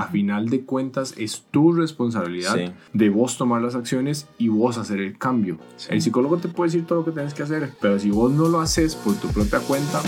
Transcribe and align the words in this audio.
a 0.00 0.04
final 0.08 0.48
de 0.48 0.62
cuentas 0.62 1.14
es 1.18 1.44
tu 1.50 1.72
responsabilidad 1.72 2.54
Sí. 2.56 2.72
de 2.94 3.10
vos 3.10 3.36
tomar 3.36 3.60
las 3.60 3.74
acciones 3.74 4.26
y 4.38 4.48
vos 4.48 4.78
hacer 4.78 5.00
el 5.00 5.18
cambio. 5.18 5.58
Sí. 5.76 5.88
El 5.90 6.00
psicólogo 6.02 6.38
te 6.38 6.48
puede 6.48 6.70
decir 6.70 6.86
todo 6.86 7.00
lo 7.00 7.04
que 7.04 7.12
tienes 7.12 7.34
que 7.34 7.42
hacer, 7.42 7.72
pero 7.80 7.98
si 7.98 8.10
vos 8.10 8.30
no 8.32 8.48
lo 8.48 8.60
haces 8.60 8.94
por 8.96 9.14
tu 9.16 9.28
propia 9.28 9.58
cuenta, 9.60 10.00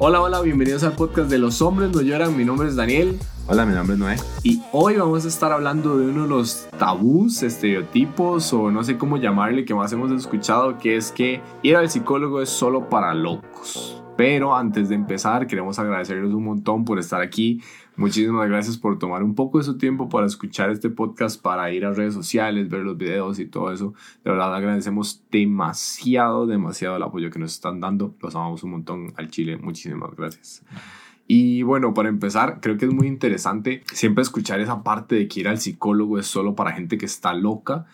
Hola, 0.00 0.20
hola, 0.20 0.40
bienvenidos 0.42 0.82
al 0.84 0.92
podcast 0.92 1.30
de 1.30 1.38
Los 1.38 1.62
Hombres 1.62 1.90
No 1.92 2.02
Lloran. 2.02 2.36
Mi 2.36 2.44
nombre 2.44 2.68
es 2.68 2.76
Daniel 2.76 3.18
Hola, 3.46 3.64
mi 3.64 3.74
nombre 3.74 3.94
es 3.94 3.98
Noé. 4.00 4.16
y 4.42 4.60
hoy 4.72 4.96
vamos 4.96 5.24
a 5.24 5.28
estar 5.28 5.50
hablando 5.52 5.96
de 5.96 6.06
uno 6.08 6.22
de 6.24 6.28
los 6.28 6.66
tabús, 6.78 7.42
estereotipos 7.42 8.52
o 8.52 8.70
no 8.70 8.84
sé 8.84 8.98
cómo 8.98 9.16
llamarle 9.16 9.64
que 9.64 9.74
más 9.74 9.92
hemos 9.92 10.10
escuchado, 10.12 10.78
que 10.78 10.96
es 10.96 11.10
que 11.10 11.40
ir 11.62 11.76
al 11.76 11.88
psicólogo 11.90 12.42
es 12.42 12.48
solo 12.50 12.88
para 12.88 13.14
locos. 13.14 14.02
Pero 14.16 14.54
antes 14.54 14.88
de 14.88 14.94
empezar, 14.94 15.48
queremos 15.48 15.78
agradecerles 15.80 16.32
un 16.32 16.44
montón 16.44 16.84
por 16.84 17.00
estar 17.00 17.20
aquí. 17.20 17.60
Muchísimas 17.96 18.48
gracias 18.48 18.78
por 18.78 18.96
tomar 18.98 19.24
un 19.24 19.34
poco 19.34 19.58
de 19.58 19.64
su 19.64 19.76
tiempo 19.76 20.08
para 20.08 20.26
escuchar 20.26 20.70
este 20.70 20.88
podcast, 20.88 21.42
para 21.42 21.72
ir 21.72 21.84
a 21.84 21.92
redes 21.92 22.14
sociales, 22.14 22.68
ver 22.68 22.82
los 22.82 22.96
videos 22.96 23.40
y 23.40 23.46
todo 23.46 23.72
eso. 23.72 23.94
De 24.22 24.30
verdad 24.30 24.54
agradecemos 24.54 25.24
demasiado, 25.32 26.46
demasiado 26.46 26.96
el 26.96 27.02
apoyo 27.02 27.30
que 27.30 27.40
nos 27.40 27.54
están 27.54 27.80
dando. 27.80 28.14
Los 28.20 28.36
amamos 28.36 28.62
un 28.62 28.70
montón 28.70 29.12
al 29.16 29.30
Chile. 29.30 29.56
Muchísimas 29.56 30.14
gracias. 30.14 30.64
Y 31.26 31.62
bueno, 31.62 31.92
para 31.92 32.08
empezar, 32.08 32.60
creo 32.60 32.76
que 32.76 32.84
es 32.84 32.92
muy 32.92 33.08
interesante 33.08 33.82
siempre 33.92 34.22
escuchar 34.22 34.60
esa 34.60 34.84
parte 34.84 35.16
de 35.16 35.26
que 35.26 35.40
ir 35.40 35.48
al 35.48 35.58
psicólogo 35.58 36.20
es 36.20 36.26
solo 36.26 36.54
para 36.54 36.72
gente 36.72 36.98
que 36.98 37.06
está 37.06 37.34
loca, 37.34 37.86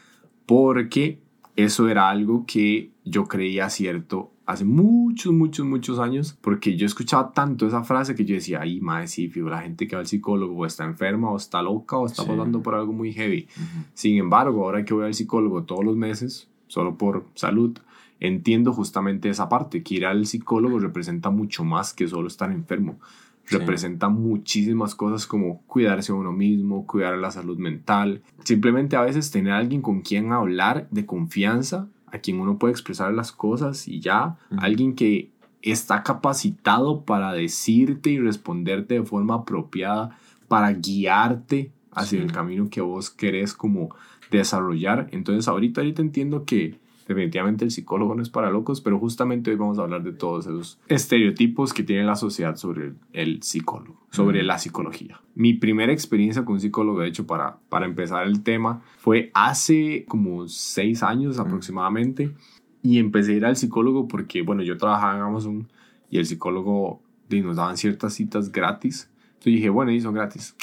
porque 0.45 1.23
eso 1.57 1.89
era 1.89 2.11
algo 2.11 2.45
que 2.47 2.91
yo 3.05 3.25
creía 3.25 3.71
cierto 3.71 4.33
hace 4.51 4.65
muchos, 4.65 5.33
muchos, 5.33 5.65
muchos 5.67 5.99
años, 5.99 6.37
porque 6.41 6.77
yo 6.77 6.87
escuchaba 6.87 7.33
tanto 7.33 7.67
esa 7.67 7.83
frase 7.85 8.15
que 8.15 8.25
yo 8.25 8.35
decía, 8.35 8.61
ay, 8.63 8.81
madre, 8.81 9.07
sí, 9.09 9.29
fijo, 9.29 9.49
la 9.49 9.63
gente 9.63 9.87
que 9.87 9.97
va 9.97 10.01
al 10.01 10.07
psicólogo 10.07 10.55
o 10.57 10.67
está 10.67 10.85
enferma 10.85 11.31
o 11.31 11.37
está 11.37 11.63
loca 11.63 11.97
o 11.97 12.07
está 12.07 12.23
Sí. 12.23 12.29
pasando 12.29 12.63
por 12.63 12.75
algo 12.75 12.93
muy 12.93 13.13
heavy. 13.13 13.49
Sin 13.95 14.17
embargo, 14.19 14.65
ahora 14.65 14.85
que 14.85 14.95
voy 14.95 15.05
al 15.07 15.15
psicólogo 15.15 15.63
todos 15.65 15.85
los 15.85 15.97
meses, 15.97 16.49
solo 16.67 16.97
por 16.97 17.25
salud, 17.35 17.79
entiendo 18.21 18.73
justamente 18.73 19.29
esa 19.31 19.49
parte, 19.49 19.83
que 19.83 19.95
ir 19.95 20.07
al 20.07 20.27
psicólogo 20.27 20.79
representa 20.79 21.31
mucho 21.31 21.65
más 21.65 21.95
que 21.95 22.07
solo 22.07 22.29
estar 22.29 22.51
enfermo. 22.53 22.99
Sí. 23.45 23.57
Representa 23.57 24.09
muchísimas 24.09 24.95
cosas 24.95 25.27
como 25.27 25.63
cuidarse 25.67 26.13
a 26.13 26.15
uno 26.15 26.31
mismo, 26.31 26.87
cuidar 26.87 27.17
la 27.19 27.31
salud 27.33 27.59
mental, 27.59 28.23
simplemente 28.45 28.95
a 28.95 29.01
veces 29.01 29.31
tener 29.33 29.53
a 29.55 29.59
alguien 29.59 29.83
con 29.83 30.03
quien 30.03 30.33
hablar 30.33 30.87
de 30.93 31.05
confianza, 31.07 31.89
a 32.13 32.19
quien 32.19 32.41
uno 32.41 32.59
puede 32.59 32.73
expresar 32.73 33.13
las 33.13 33.33
cosas 33.33 33.87
y 33.89 34.01
ya, 34.01 34.37
alguien 34.59 34.95
que 34.95 35.31
está 35.63 36.03
capacitado 36.03 37.05
para 37.05 37.33
decirte 37.33 38.11
y 38.11 38.19
responderte 38.19 38.95
de 38.95 39.03
forma 39.03 39.35
apropiada, 39.35 40.17
para 40.49 40.73
guiarte 40.73 41.71
hacia 41.93 42.19
Sí. 42.19 42.25
el 42.25 42.33
camino 42.33 42.69
que 42.71 42.81
vos 42.81 43.11
querés 43.11 43.53
como 43.55 43.91
desarrollar. 44.31 45.09
Entonces 45.13 45.49
ahorita, 45.49 45.81
ahorita 45.81 46.03
entiendo 46.03 46.45
que 46.45 46.79
definitivamente 47.15 47.65
el 47.65 47.71
psicólogo 47.71 48.15
no 48.15 48.23
es 48.23 48.31
para 48.31 48.51
locos, 48.51 48.81
pero 48.81 48.99
justamente 48.99 49.51
hoy 49.51 49.57
vamos 49.57 49.79
a 49.79 49.83
hablar 49.83 50.03
de 50.03 50.13
todos 50.13 50.47
esos 50.47 50.79
estereotipos 50.89 51.73
que 51.75 51.83
tiene 51.83 52.05
la 52.05 52.17
sociedad 52.17 52.57
sobre 52.57 52.87
el, 52.87 52.97
el 53.13 53.43
psicólogo, 53.43 54.01
sobre 54.11 54.43
Mm. 54.43 54.47
la 54.47 54.59
psicología. 54.59 55.21
Mi 55.35 55.55
primera 55.55 55.93
experiencia 55.93 56.45
con 56.45 56.55
un 56.55 56.61
psicólogo, 56.61 57.01
de 57.01 57.09
hecho, 57.09 57.27
para, 57.27 57.59
para 57.69 57.87
empezar 57.87 58.27
el 58.27 58.43
tema, 58.43 58.83
fue 58.99 59.31
hace 59.35 60.05
como 60.09 60.47
seis 60.49 61.03
años 61.03 61.39
Mm. 61.39 61.41
aproximadamente 61.41 62.35
y 62.83 62.99
empecé 62.99 63.33
a 63.33 63.37
ir 63.37 63.45
al 63.47 63.57
psicólogo 63.57 64.09
porque, 64.09 64.43
bueno, 64.43 64.63
yo 64.63 64.77
trabajaba 64.77 65.17
en 65.17 65.23
Amazon 65.23 65.69
y 66.11 66.19
el 66.19 66.27
psicólogo 66.27 67.03
di, 67.29 67.41
nos 67.43 67.57
daban 67.57 67.77
ciertas 67.77 68.15
citas 68.15 68.51
gratis. 68.53 69.11
Entonces 69.35 69.53
dije, 69.55 69.69
bueno, 69.71 69.91
y 69.93 70.01
son 70.01 70.15
gratis, 70.15 70.55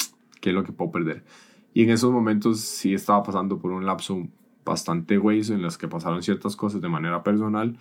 ¿qué 0.41 0.49
es 0.49 0.55
lo 0.55 0.63
que 0.63 0.71
puedo 0.71 0.91
perder? 0.91 1.23
Y 1.73 1.83
en 1.83 1.91
esos 1.91 2.11
momentos 2.11 2.59
sí 2.59 2.93
estaba 2.93 3.21
pasando 3.23 3.59
por 3.59 3.71
un 3.71 3.85
lapso 3.85 4.27
bastante 4.67 5.17
hueso 5.17 5.53
en 5.53 5.61
los 5.61 5.77
que 5.77 5.87
pasaron 5.87 6.21
ciertas 6.21 6.55
cosas 6.55 6.81
de 6.81 6.89
manera 6.89 7.23
personal. 7.23 7.77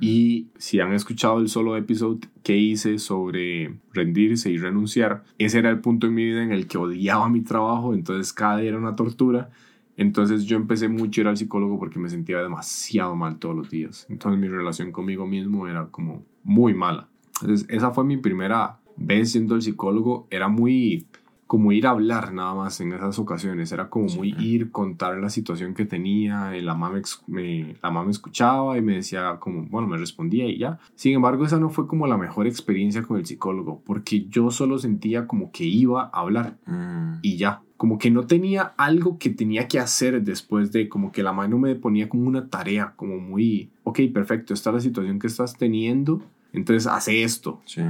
Y 0.00 0.48
si 0.56 0.80
han 0.80 0.92
escuchado 0.92 1.38
el 1.38 1.48
solo 1.48 1.76
episodio 1.76 2.20
que 2.42 2.56
hice 2.56 2.98
sobre 2.98 3.74
rendirse 3.92 4.50
y 4.50 4.58
renunciar, 4.58 5.24
ese 5.38 5.58
era 5.58 5.70
el 5.70 5.80
punto 5.80 6.06
en 6.06 6.14
mi 6.14 6.24
vida 6.24 6.42
en 6.42 6.52
el 6.52 6.66
que 6.66 6.78
odiaba 6.78 7.28
mi 7.28 7.42
trabajo, 7.42 7.94
entonces 7.94 8.32
cada 8.32 8.58
día 8.58 8.70
era 8.70 8.78
una 8.78 8.96
tortura. 8.96 9.50
Entonces 9.96 10.44
yo 10.44 10.56
empecé 10.56 10.88
mucho 10.88 11.20
a 11.20 11.22
ir 11.22 11.28
al 11.28 11.36
psicólogo 11.36 11.78
porque 11.78 11.98
me 11.98 12.08
sentía 12.08 12.38
demasiado 12.38 13.16
mal 13.16 13.38
todos 13.38 13.56
los 13.56 13.68
días. 13.68 14.06
Entonces 14.08 14.40
mi 14.40 14.48
relación 14.48 14.92
conmigo 14.92 15.26
mismo 15.26 15.66
era 15.66 15.86
como 15.86 16.24
muy 16.44 16.72
mala. 16.72 17.08
Entonces 17.40 17.66
esa 17.68 17.90
fue 17.90 18.04
mi 18.04 18.16
primera 18.16 18.78
vez 18.96 19.32
siendo 19.32 19.56
el 19.56 19.62
psicólogo. 19.62 20.28
Era 20.30 20.46
muy 20.46 21.06
como 21.48 21.72
ir 21.72 21.86
a 21.88 21.90
hablar 21.90 22.32
nada 22.32 22.54
más 22.54 22.80
en 22.80 22.92
esas 22.92 23.18
ocasiones. 23.18 23.72
Era 23.72 23.88
como 23.90 24.06
muy 24.06 24.36
ir, 24.38 24.70
contar 24.70 25.16
la 25.18 25.30
situación 25.30 25.74
que 25.74 25.84
tenía. 25.86 26.56
y 26.56 26.60
La 26.60 26.74
mamá 26.74 27.00
me- 27.26 27.74
la 27.82 27.90
mamá 27.90 28.04
me 28.04 28.10
escuchaba 28.12 28.78
y 28.78 28.82
me 28.82 28.94
decía 28.96 29.38
como, 29.40 29.64
bueno, 29.64 29.88
me 29.88 29.96
respondía 29.96 30.46
y 30.46 30.58
ya. 30.58 30.78
Sin 30.94 31.14
embargo, 31.14 31.44
esa 31.46 31.58
no 31.58 31.70
fue 31.70 31.88
como 31.88 32.06
la 32.06 32.16
mejor 32.16 32.46
experiencia 32.46 33.02
con 33.02 33.16
el 33.16 33.26
psicólogo 33.26 33.82
porque 33.84 34.26
yo 34.28 34.50
solo 34.52 34.78
sentía 34.78 35.26
como 35.26 35.50
que 35.50 35.64
iba 35.64 36.04
a 36.12 36.20
hablar 36.20 36.58
Mm. 36.66 37.14
y 37.22 37.36
ya. 37.38 37.62
Como 37.78 37.96
que 37.98 38.10
no 38.10 38.26
tenía 38.26 38.74
algo 38.76 39.18
que 39.18 39.30
tenía 39.30 39.68
que 39.68 39.78
hacer 39.78 40.20
después 40.22 40.70
de, 40.72 40.88
como 40.88 41.12
que 41.12 41.22
la 41.22 41.32
mano 41.32 41.58
me 41.58 41.74
ponía 41.76 42.08
como 42.08 42.26
una 42.28 42.48
tarea, 42.48 42.92
como 42.96 43.18
muy, 43.18 43.70
ok, 43.84 44.00
perfecto, 44.12 44.52
esta 44.52 44.70
es 44.70 44.74
la 44.74 44.80
situación 44.80 45.18
que 45.20 45.28
estás 45.28 45.56
teniendo, 45.56 46.20
entonces 46.52 46.86
hace 46.88 47.22
esto. 47.22 47.60
Sí. 47.66 47.80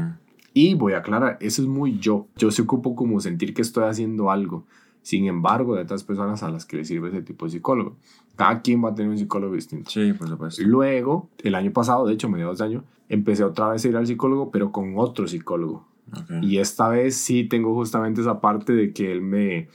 Y 0.58 0.74
voy 0.74 0.94
a 0.94 0.98
aclarar, 0.98 1.38
eso 1.40 1.62
es 1.62 1.68
muy 1.68 2.00
yo. 2.00 2.26
Yo 2.36 2.50
se 2.50 2.62
ocupo 2.62 2.96
como 2.96 3.20
sentir 3.20 3.54
que 3.54 3.62
estoy 3.62 3.84
haciendo 3.84 4.28
algo. 4.28 4.64
Sin 5.02 5.26
embargo, 5.26 5.76
hay 5.76 5.82
otras 5.82 6.02
personas 6.02 6.42
a 6.42 6.50
las 6.50 6.66
que 6.66 6.78
les 6.78 6.88
sirve 6.88 7.10
ese 7.10 7.22
tipo 7.22 7.44
de 7.44 7.52
psicólogo. 7.52 7.96
Cada 8.34 8.60
quien 8.60 8.84
va 8.84 8.88
a 8.88 8.94
tener 8.96 9.08
un 9.08 9.18
psicólogo 9.18 9.54
distinto. 9.54 9.88
Sí, 9.88 10.12
por 10.14 10.28
supuesto. 10.28 10.60
Luego, 10.64 11.28
el 11.44 11.54
año 11.54 11.72
pasado, 11.72 12.08
de 12.08 12.14
hecho, 12.14 12.28
mediados 12.28 12.58
de 12.58 12.64
año, 12.64 12.84
empecé 13.08 13.44
otra 13.44 13.68
vez 13.68 13.84
a 13.84 13.88
ir 13.88 13.96
al 13.96 14.08
psicólogo, 14.08 14.50
pero 14.50 14.72
con 14.72 14.94
otro 14.98 15.28
psicólogo. 15.28 15.86
Y 16.42 16.58
esta 16.58 16.88
vez 16.88 17.14
sí 17.14 17.44
tengo 17.44 17.72
justamente 17.74 18.20
esa 18.20 18.40
parte 18.40 18.72
de 18.72 18.92
que 18.92 19.12
él 19.12 19.22
me, 19.22 19.68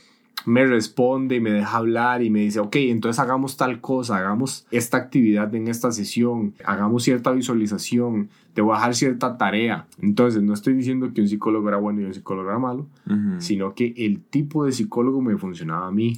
me 0.46 0.66
responde 0.66 1.36
y 1.38 1.40
me 1.40 1.52
deja 1.52 1.78
hablar 1.78 2.22
y 2.22 2.30
me 2.30 2.42
dice, 2.42 2.60
ok, 2.60 2.76
entonces 2.76 3.20
hagamos 3.20 3.56
tal 3.56 3.80
cosa, 3.80 4.18
hagamos 4.18 4.66
esta 4.72 4.98
actividad 4.98 5.54
en 5.56 5.68
esta 5.68 5.92
sesión, 5.92 6.54
hagamos 6.66 7.04
cierta 7.04 7.32
visualización, 7.32 8.30
te 8.54 8.62
voy 8.62 8.74
a 8.74 8.78
dejar 8.78 8.96
cierta 8.96 9.38
tarea. 9.38 9.88
Entonces 10.02 10.44
no 10.44 10.54
estoy 10.54 10.74
diciendo 10.74 11.14
que 11.14 11.22
un 11.22 11.28
psicólogo 11.28 11.68
era 11.70 11.78
bueno 11.78 12.02
y 12.02 12.06
un 12.06 12.14
psicólogo 12.14 12.50
era 12.50 12.60
malo, 12.60 12.88
sino 13.40 13.74
que 13.74 13.94
el 13.98 14.22
tipo 14.22 14.66
de 14.66 14.72
psicólogo 14.74 15.22
me 15.22 15.38
funcionaba 15.38 15.88
a 15.88 15.92
mí, 15.92 16.16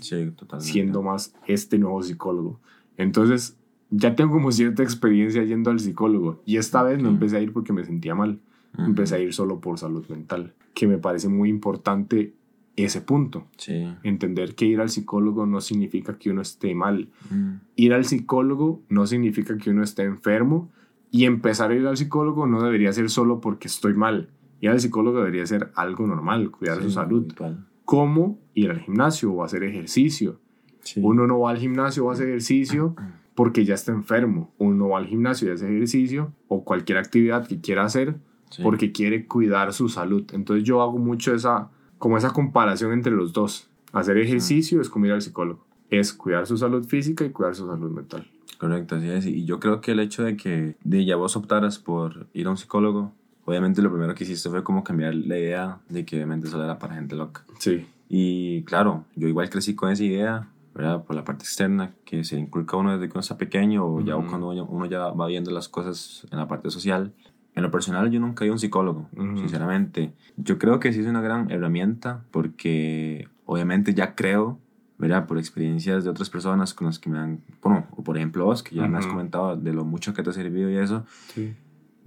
Sí, 0.59 0.71
siendo 0.71 1.03
más 1.03 1.33
este 1.45 1.77
nuevo 1.77 2.01
psicólogo. 2.01 2.59
Entonces 2.97 3.57
ya 3.91 4.15
tengo 4.15 4.31
como 4.33 4.51
cierta 4.51 4.81
experiencia 4.81 5.43
yendo 5.43 5.69
al 5.69 5.79
psicólogo 5.79 6.41
y 6.45 6.57
esta 6.57 6.81
vez 6.83 7.01
no 7.01 7.09
empecé 7.09 7.37
a 7.37 7.41
ir 7.41 7.53
porque 7.53 7.73
me 7.73 7.85
sentía 7.85 8.15
mal. 8.15 8.39
Empecé 8.77 9.15
a 9.15 9.19
ir 9.19 9.33
solo 9.33 9.61
por 9.61 9.77
salud 9.79 10.05
mental, 10.09 10.53
que 10.73 10.85
me 10.85 10.97
parece 10.97 11.29
muy 11.29 11.47
importante 11.47 12.33
ese 12.75 13.01
punto. 13.01 13.47
Sí. 13.57 13.87
Entender 14.03 14.55
que 14.55 14.65
ir 14.65 14.81
al 14.81 14.89
psicólogo 14.89 15.45
no 15.45 15.61
significa 15.61 16.17
que 16.17 16.29
uno 16.29 16.41
esté 16.41 16.75
mal. 16.75 17.09
Mm. 17.29 17.53
Ir 17.75 17.93
al 17.93 18.05
psicólogo 18.05 18.81
no 18.89 19.07
significa 19.07 19.57
que 19.57 19.69
uno 19.69 19.83
esté 19.83 20.03
enfermo. 20.03 20.71
Y 21.11 21.25
empezar 21.25 21.71
a 21.71 21.75
ir 21.75 21.87
al 21.87 21.97
psicólogo 21.97 22.47
no 22.47 22.61
debería 22.61 22.91
ser 22.91 23.09
solo 23.09 23.39
porque 23.39 23.67
estoy 23.67 23.93
mal. 23.93 24.29
Ir 24.59 24.69
al 24.69 24.79
psicólogo 24.79 25.19
debería 25.19 25.45
ser 25.45 25.71
algo 25.75 26.05
normal, 26.07 26.51
cuidar 26.51 26.81
su 26.81 26.91
salud. 26.91 27.23
habitual. 27.23 27.65
Como 27.85 28.39
ir 28.53 28.71
al 28.71 28.79
gimnasio 28.79 29.31
o 29.31 29.43
hacer 29.43 29.63
ejercicio. 29.63 30.39
Sí. 30.81 30.99
Uno 31.03 31.27
no 31.27 31.39
va 31.39 31.51
al 31.51 31.57
gimnasio 31.57 32.05
o 32.05 32.11
hace 32.11 32.23
ejercicio 32.23 32.95
porque 33.35 33.63
ya 33.63 33.75
está 33.75 33.91
enfermo. 33.91 34.53
Uno 34.57 34.89
va 34.89 34.97
al 34.97 35.07
gimnasio 35.07 35.47
y 35.47 35.51
hace 35.51 35.67
ejercicio 35.67 36.33
o 36.47 36.65
cualquier 36.65 36.97
actividad 36.97 37.47
que 37.47 37.61
quiera 37.61 37.85
hacer 37.85 38.17
porque 38.63 38.91
quiere 38.91 39.25
cuidar 39.25 39.73
su 39.73 39.89
salud. 39.89 40.25
Entonces 40.33 40.63
yo 40.63 40.81
hago 40.81 40.97
mucho 40.97 41.33
esa, 41.33 41.69
como 42.05 42.19
esa 42.19 42.29
comparación 42.29 42.93
entre 42.93 43.11
los 43.11 43.33
dos. 43.33 43.67
Hacer 43.91 44.19
ejercicio 44.19 44.79
es 44.79 44.89
como 44.89 45.07
ir 45.07 45.13
al 45.13 45.23
psicólogo. 45.23 45.65
Es 45.89 46.13
cuidar 46.13 46.45
su 46.45 46.55
salud 46.55 46.85
física 46.85 47.25
y 47.25 47.31
cuidar 47.31 47.55
su 47.55 47.65
salud 47.65 47.89
mental. 47.89 48.29
Correcto, 48.59 48.97
así 48.97 49.09
es. 49.09 49.25
Y 49.25 49.43
yo 49.45 49.59
creo 49.59 49.81
que 49.81 49.93
el 49.93 49.99
hecho 49.99 50.23
de 50.23 50.37
que 50.37 50.75
de 50.83 51.03
ya 51.03 51.15
vos 51.15 51.35
optaras 51.35 51.79
por 51.79 52.27
ir 52.31 52.45
a 52.45 52.51
un 52.51 52.57
psicólogo, 52.57 53.11
obviamente 53.45 53.81
lo 53.81 53.89
primero 53.89 54.13
que 54.13 54.23
hiciste 54.23 54.51
fue 54.51 54.63
como 54.63 54.83
cambiar 54.83 55.15
la 55.15 55.39
idea 55.39 55.79
de 55.89 56.05
que 56.05 56.17
obviamente 56.17 56.47
solo 56.47 56.65
era 56.65 56.77
para 56.77 56.93
gente 56.93 57.15
loca. 57.15 57.43
Sí. 57.57 57.87
Y 58.07 58.61
claro, 58.65 59.05
yo 59.15 59.27
igual 59.27 59.49
crecí 59.49 59.73
con 59.73 59.89
esa 59.89 60.03
idea, 60.03 60.47
¿verdad? 60.75 61.03
Por 61.05 61.15
la 61.15 61.23
parte 61.23 61.43
externa, 61.43 61.95
que 62.05 62.23
se 62.23 62.37
inculca 62.37 62.77
uno 62.77 62.91
desde 62.91 63.07
que 63.07 63.13
uno 63.13 63.21
está 63.21 63.39
pequeño 63.39 63.83
o 63.83 63.99
ya 64.01 64.13
cuando 64.13 64.49
uno 64.49 64.85
ya 64.85 65.07
va 65.07 65.25
viendo 65.25 65.49
las 65.49 65.69
cosas 65.69 66.27
en 66.29 66.37
la 66.37 66.47
parte 66.47 66.69
social. 66.69 67.13
En 67.55 67.63
lo 67.63 67.71
personal, 67.71 68.11
yo 68.11 68.19
nunca 68.19 68.43
he 68.43 68.47
ido 68.47 68.53
a 68.53 68.55
un 68.55 68.59
psicólogo, 68.59 69.09
Ujú. 69.15 69.37
sinceramente. 69.37 70.13
Yo 70.35 70.57
creo 70.57 70.79
que 70.79 70.91
sí 70.91 70.99
es 70.99 71.07
una 71.07 71.21
gran 71.21 71.49
herramienta 71.49 72.25
porque 72.31 73.29
obviamente 73.45 73.93
ya 73.93 74.13
creo, 74.15 74.59
¿verdad? 74.97 75.25
Por 75.25 75.37
experiencias 75.37 76.03
de 76.03 76.09
otras 76.09 76.29
personas 76.29 76.73
con 76.73 76.87
las 76.87 76.99
que 76.99 77.09
me 77.09 77.17
han, 77.17 77.39
bueno, 77.61 77.87
o 77.95 78.03
por 78.03 78.17
ejemplo 78.17 78.45
vos, 78.45 78.61
que 78.61 78.75
ya 78.75 78.87
me 78.87 78.97
has 78.97 79.07
comentado 79.07 79.55
de 79.55 79.73
lo 79.73 79.85
mucho 79.85 80.13
que 80.13 80.21
te 80.23 80.29
ha 80.29 80.33
servido 80.33 80.69
y 80.69 80.77
eso, 80.77 81.05
Sí. 81.33 81.53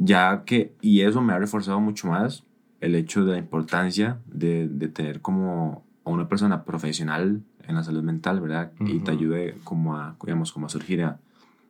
Ya 0.00 0.44
que, 0.44 0.76
y 0.80 1.00
eso 1.00 1.20
me 1.20 1.32
ha 1.32 1.38
reforzado 1.40 1.80
mucho 1.80 2.06
más 2.06 2.44
el 2.80 2.94
hecho 2.94 3.24
de 3.24 3.32
la 3.32 3.38
importancia 3.38 4.18
de, 4.26 4.68
de 4.68 4.86
tener 4.88 5.20
como 5.20 5.84
a 6.04 6.10
una 6.10 6.28
persona 6.28 6.64
profesional 6.64 7.42
en 7.66 7.74
la 7.74 7.82
salud 7.82 8.02
mental, 8.04 8.40
¿verdad? 8.40 8.70
Y 8.78 9.00
te 9.00 9.10
ayude 9.10 9.56
como 9.64 9.96
a, 9.96 10.14
digamos, 10.24 10.52
como 10.52 10.66
a 10.66 10.68
surgir 10.68 11.02
a, 11.02 11.18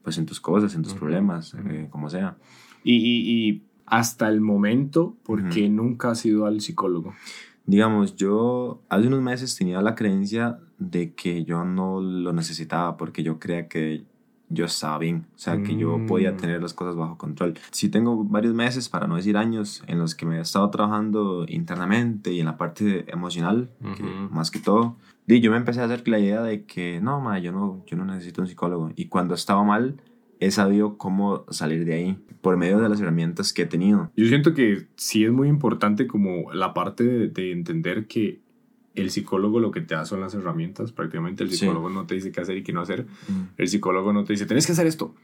pues 0.02 0.18
en 0.18 0.26
tus 0.26 0.40
cosas, 0.40 0.74
en 0.74 0.82
tus 0.82 0.92
problemas, 0.94 1.54
eh, 1.54 1.88
como 1.90 2.10
sea. 2.10 2.36
Y, 2.84 2.96
y, 2.96 3.48
y, 3.48 3.62
hasta 3.90 4.28
el 4.28 4.40
momento, 4.40 5.16
¿por 5.24 5.48
qué 5.48 5.68
nunca 5.68 6.10
has 6.10 6.24
ido 6.24 6.46
al 6.46 6.60
psicólogo? 6.60 7.14
Digamos, 7.66 8.16
yo 8.16 8.82
hace 8.88 9.08
unos 9.08 9.22
meses 9.22 9.54
tenía 9.56 9.82
la 9.82 9.94
creencia 9.94 10.58
de 10.78 11.14
que 11.14 11.44
yo 11.44 11.64
no 11.64 12.00
lo 12.00 12.32
necesitaba 12.32 12.96
porque 12.96 13.22
yo 13.22 13.38
creía 13.38 13.68
que 13.68 14.04
yo 14.50 14.64
estaba 14.64 14.98
bien, 14.98 15.26
o 15.34 15.38
sea, 15.38 15.62
que 15.62 15.76
yo 15.76 16.06
podía 16.06 16.32
mm. 16.32 16.36
tener 16.36 16.62
las 16.62 16.72
cosas 16.72 16.96
bajo 16.96 17.18
control. 17.18 17.58
Sí 17.70 17.90
tengo 17.90 18.24
varios 18.24 18.54
meses, 18.54 18.88
para 18.88 19.06
no 19.06 19.16
decir 19.16 19.36
años, 19.36 19.82
en 19.86 19.98
los 19.98 20.14
que 20.14 20.24
me 20.24 20.38
he 20.38 20.40
estado 20.40 20.70
trabajando 20.70 21.44
internamente 21.46 22.32
y 22.32 22.40
en 22.40 22.46
la 22.46 22.56
parte 22.56 23.04
emocional, 23.12 23.70
más 24.30 24.50
que 24.50 24.58
todo. 24.58 24.96
Y 25.26 25.40
yo 25.40 25.50
me 25.50 25.58
empecé 25.58 25.82
a 25.82 25.84
hacer 25.84 26.08
la 26.08 26.18
idea 26.18 26.42
de 26.42 26.64
que 26.64 27.00
no, 27.02 27.20
ma, 27.20 27.38
yo 27.38 27.52
no, 27.52 27.84
yo 27.86 27.98
no 27.98 28.06
necesito 28.06 28.40
un 28.40 28.48
psicólogo. 28.48 28.90
Y 28.96 29.08
cuando 29.08 29.34
estaba 29.34 29.62
mal, 29.62 30.00
he 30.40 30.50
sabido 30.50 30.98
cómo 30.98 31.44
salir 31.50 31.84
de 31.84 31.94
ahí 31.94 32.18
por 32.40 32.56
medio 32.56 32.78
de 32.78 32.88
las 32.88 33.00
herramientas 33.00 33.52
que 33.52 33.62
he 33.62 33.66
tenido. 33.66 34.10
Yo 34.16 34.26
siento 34.26 34.54
que 34.54 34.86
sí 34.96 35.24
es 35.24 35.32
muy 35.32 35.48
importante 35.48 36.06
como 36.06 36.52
la 36.52 36.74
parte 36.74 37.04
de, 37.04 37.28
de 37.28 37.52
entender 37.52 38.06
que 38.06 38.40
el 38.94 39.10
psicólogo 39.10 39.60
lo 39.60 39.70
que 39.70 39.80
te 39.80 39.94
da 39.94 40.04
son 40.04 40.20
las 40.20 40.34
herramientas. 40.34 40.92
Prácticamente 40.92 41.44
el 41.44 41.50
psicólogo 41.50 41.88
no 41.88 42.06
te 42.06 42.14
dice 42.14 42.32
qué 42.32 42.40
hacer 42.40 42.56
y 42.58 42.62
qué 42.62 42.72
no 42.72 42.80
hacer. 42.80 43.06
Mm. 43.28 43.42
El 43.56 43.68
psicólogo 43.68 44.12
no 44.12 44.24
te 44.24 44.32
dice, 44.32 44.46
tenés 44.46 44.66
que 44.66 44.72
hacer 44.72 44.86
esto. 44.86 45.14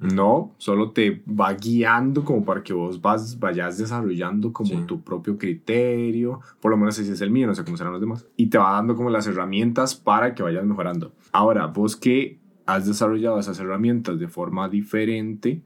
Mm. 0.00 0.14
No, 0.14 0.54
solo 0.58 0.90
te 0.90 1.22
va 1.28 1.52
guiando 1.54 2.24
como 2.24 2.44
para 2.44 2.62
que 2.62 2.72
vos 2.72 3.00
vas, 3.00 3.38
vayas 3.38 3.78
desarrollando 3.78 4.52
como 4.52 4.86
tu 4.86 5.02
propio 5.02 5.38
criterio, 5.38 6.40
por 6.60 6.70
lo 6.70 6.76
menos 6.76 6.98
ese 6.98 7.12
es 7.12 7.20
el 7.20 7.30
mío, 7.30 7.46
no 7.46 7.54
sé 7.54 7.64
cómo 7.64 7.76
serán 7.76 7.92
los 7.92 8.00
demás, 8.00 8.26
y 8.36 8.46
te 8.46 8.58
va 8.58 8.72
dando 8.72 8.96
como 8.96 9.10
las 9.10 9.26
herramientas 9.26 9.94
para 9.94 10.34
que 10.34 10.42
vayas 10.42 10.64
mejorando. 10.64 11.12
Ahora, 11.32 11.66
vos 11.66 11.96
que 11.96 12.40
has 12.66 12.86
desarrollado 12.86 13.38
esas 13.38 13.58
herramientas 13.58 14.18
de 14.18 14.28
forma 14.28 14.68
diferente, 14.68 15.62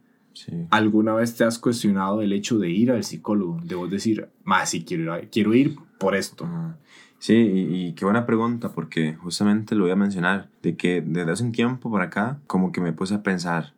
¿alguna 0.71 1.15
vez 1.15 1.37
te 1.37 1.45
has 1.45 1.59
cuestionado 1.59 2.23
el 2.23 2.33
hecho 2.33 2.59
de 2.59 2.71
ir 2.71 2.91
al 2.91 3.05
psicólogo? 3.05 3.61
De 3.63 3.75
vos 3.75 3.91
decir, 3.91 4.29
más 4.45 4.71
si 4.71 4.85
quiero, 4.85 5.17
quiero 5.31 5.55
ir 5.55 5.77
por 5.99 6.15
esto. 6.15 6.49
Sí, 7.19 7.35
y, 7.35 7.93
qué 7.95 8.05
buena 8.05 8.27
pregunta, 8.27 8.73
porque 8.73 9.15
justamente 9.15 9.75
lo 9.75 9.85
voy 9.85 9.91
a 9.91 9.97
mencionar, 9.97 10.49
de 10.63 10.77
que 10.77 11.03
desde 11.05 11.33
hace 11.33 11.43
un 11.43 11.53
tiempo 11.53 11.91
para 11.91 12.05
acá, 12.05 12.41
como 12.47 12.71
que 12.71 12.81
me 12.81 12.93
puse 12.93 13.15
a 13.15 13.23
pensar, 13.23 13.75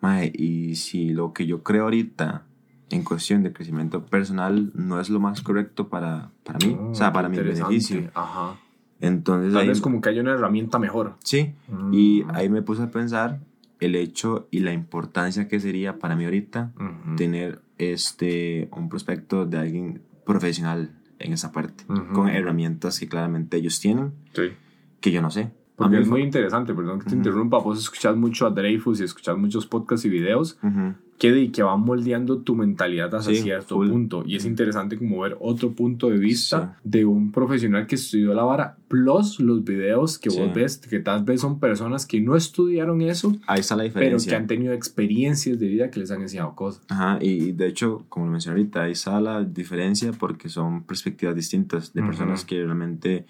mae, 0.00 0.32
y 0.34 0.76
si 0.76 1.10
lo 1.10 1.32
que 1.34 1.46
yo 1.46 1.62
creo 1.62 1.84
ahorita 1.84 2.44
en 2.90 3.04
cuestión 3.04 3.42
de 3.42 3.52
crecimiento 3.52 4.06
personal 4.06 4.72
no 4.74 5.00
es 5.00 5.10
lo 5.10 5.20
más 5.20 5.42
correcto 5.42 5.88
para, 5.88 6.30
para 6.44 6.58
mí, 6.66 6.78
o 6.80 6.94
sea, 6.94 7.08
ah, 7.08 7.12
para 7.12 7.28
mi 7.28 7.36
beneficio. 7.36 8.10
Ajá. 8.14 8.58
Entonces 9.00 9.52
Tal 9.52 9.68
vez 9.68 9.80
como 9.80 10.00
que 10.00 10.08
hay 10.08 10.18
una 10.18 10.32
herramienta 10.32 10.78
mejor. 10.78 11.14
Sí, 11.22 11.54
y 11.92 12.24
mm. 12.24 12.30
ahí 12.34 12.48
me 12.48 12.62
puse 12.62 12.82
a 12.82 12.90
pensar 12.90 13.40
el 13.80 13.94
hecho 13.94 14.48
y 14.50 14.60
la 14.60 14.72
importancia 14.72 15.48
que 15.48 15.60
sería 15.60 15.98
para 15.98 16.16
mí 16.16 16.24
ahorita 16.24 16.72
tener 17.16 17.60
este 17.78 18.68
un 18.72 18.88
prospecto 18.88 19.46
de 19.46 19.58
alguien 19.58 20.02
profesional 20.26 20.90
en 21.18 21.32
esa 21.32 21.52
parte, 21.52 21.84
con 22.12 22.28
herramientas 22.28 22.98
que 22.98 23.08
claramente 23.08 23.56
ellos 23.56 23.80
tienen, 23.80 24.12
que 25.00 25.12
yo 25.12 25.22
no 25.22 25.30
sé. 25.30 25.50
Porque 25.78 26.00
es 26.00 26.08
muy 26.08 26.22
interesante, 26.22 26.74
perdón 26.74 26.98
que 26.98 27.08
te 27.08 27.14
interrumpa, 27.14 27.58
vos 27.58 27.78
escuchás 27.78 28.16
mucho 28.16 28.46
a 28.46 28.50
Dreyfus 28.50 29.00
y 29.00 29.04
escuchás 29.04 29.38
muchos 29.38 29.64
podcasts 29.64 30.04
y 30.06 30.08
videos 30.08 30.58
que, 31.18 31.52
que 31.52 31.62
van 31.62 31.80
moldeando 31.80 32.38
tu 32.38 32.56
mentalidad 32.56 33.14
hasta 33.14 33.32
cierto 33.32 33.76
punto. 33.76 34.24
Y 34.26 34.34
es 34.34 34.44
interesante 34.44 34.98
como 34.98 35.20
ver 35.20 35.36
otro 35.40 35.70
punto 35.72 36.10
de 36.10 36.18
vista 36.18 36.76
de 36.82 37.04
un 37.04 37.30
profesional 37.30 37.86
que 37.86 37.94
estudió 37.94 38.34
la 38.34 38.42
vara, 38.42 38.76
plus 38.88 39.38
los 39.38 39.62
videos 39.62 40.18
que 40.18 40.30
vos 40.30 40.52
ves, 40.52 40.78
que 40.78 40.98
tal 40.98 41.22
vez 41.22 41.40
son 41.42 41.60
personas 41.60 42.06
que 42.06 42.20
no 42.20 42.34
estudiaron 42.34 43.00
eso, 43.00 43.36
Ahí 43.46 43.60
está 43.60 43.76
la 43.76 43.84
diferencia. 43.84 44.16
pero 44.16 44.30
que 44.30 44.42
han 44.42 44.46
tenido 44.48 44.72
experiencias 44.72 45.60
de 45.60 45.68
vida 45.68 45.90
que 45.90 46.00
les 46.00 46.10
han 46.10 46.22
enseñado 46.22 46.56
cosas. 46.56 46.82
Ajá, 46.88 47.18
y 47.20 47.52
de 47.52 47.68
hecho, 47.68 48.04
como 48.08 48.26
lo 48.26 48.32
mencioné 48.32 48.58
ahorita, 48.58 48.82
ahí 48.82 48.92
está 48.92 49.20
la 49.20 49.44
diferencia 49.44 50.12
porque 50.12 50.48
son 50.48 50.82
perspectivas 50.82 51.36
distintas 51.36 51.92
de 51.92 52.02
personas 52.02 52.44
que 52.44 52.64
realmente 52.64 53.26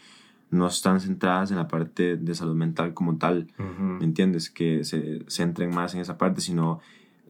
no 0.50 0.67
están 0.67 1.00
centradas 1.00 1.50
en 1.50 1.56
la 1.56 1.69
parte 1.69 2.17
de 2.17 2.35
salud 2.35 2.55
mental 2.55 2.95
como 2.95 3.19
tal, 3.19 3.49
¿me 3.59 4.05
entiendes? 4.05 4.50
Que 4.50 4.85
se 4.85 5.25
centren 5.29 5.71
más 5.71 5.95
en 5.95 6.00
esa 6.00 6.17
parte, 6.17 6.41
sino 6.41 6.81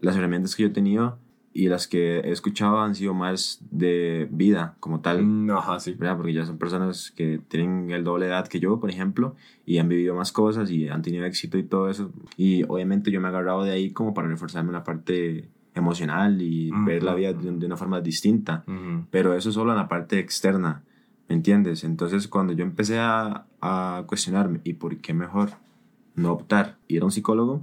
las 0.00 0.17
herramientas 0.17 0.55
que 0.55 0.62
yo 0.62 0.69
he 0.69 0.73
tenido 0.73 1.19
y 1.53 1.69
las 1.69 1.88
que 1.88 2.20
he 2.20 2.31
escuchado 2.31 2.81
han 2.81 2.94
sido 2.94 3.15
más 3.15 3.59
de 3.70 4.29
vida 4.31 4.76
como 4.79 5.00
tal. 5.00 5.25
Mm, 5.25 5.50
ajá, 5.50 5.81
sí. 5.81 5.94
¿verdad? 5.99 6.17
Porque 6.17 6.32
ya 6.32 6.47
son 6.47 6.59
personas 6.59 7.11
que 7.11 7.41
tienen 7.49 7.91
el 7.91 8.05
doble 8.05 8.26
edad 8.26 8.47
que 8.47 8.61
yo, 8.61 8.79
por 8.79 8.91
ejemplo, 8.91 9.35
y 9.67 9.79
han 9.79 9.88
vivido 9.88 10.14
más 10.14 10.31
cosas 10.31 10.71
y 10.71 10.88
han 10.88 11.03
tenido 11.03 11.25
éxito 11.25 11.59
y 11.59 11.64
todo 11.64 11.91
eso. 11.91 12.12
Y 12.37 12.62
obviamente 12.64 13.11
yo 13.11 13.21
me 13.21 13.26
he 13.26 13.31
agarrado 13.31 13.64
de 13.64 13.73
ahí 13.73 13.91
como 13.91 14.14
para 14.14 14.29
reforzarme 14.29 14.69
en 14.69 14.75
la 14.75 14.85
parte 14.85 15.49
emocional 15.75 16.41
y 16.43 16.71
ver 16.85 17.03
la 17.03 17.14
vida 17.14 17.32
de, 17.32 17.67
una 17.67 17.76
forma 17.76 18.00
distinta. 18.00 18.64
Pero 19.11 19.35
eso 19.35 19.50
solo 19.50 19.73
en 19.73 19.79
la 19.79 19.88
parte 19.88 20.19
externa. 20.21 20.85
¿Me 21.28 21.34
entiendes? 21.34 21.84
Entonces 21.84 22.26
cuando 22.28 22.52
yo 22.52 22.64
empecé 22.64 22.98
a, 22.98 23.46
a 23.60 24.04
cuestionarme, 24.06 24.60
¿y 24.64 24.75
por 24.75 24.96
qué 24.96 25.12
mejor 25.12 25.50
no 26.14 26.32
optar 26.32 26.76
ir 26.88 27.02
a 27.02 27.04
un 27.04 27.12
psicólogo? 27.12 27.62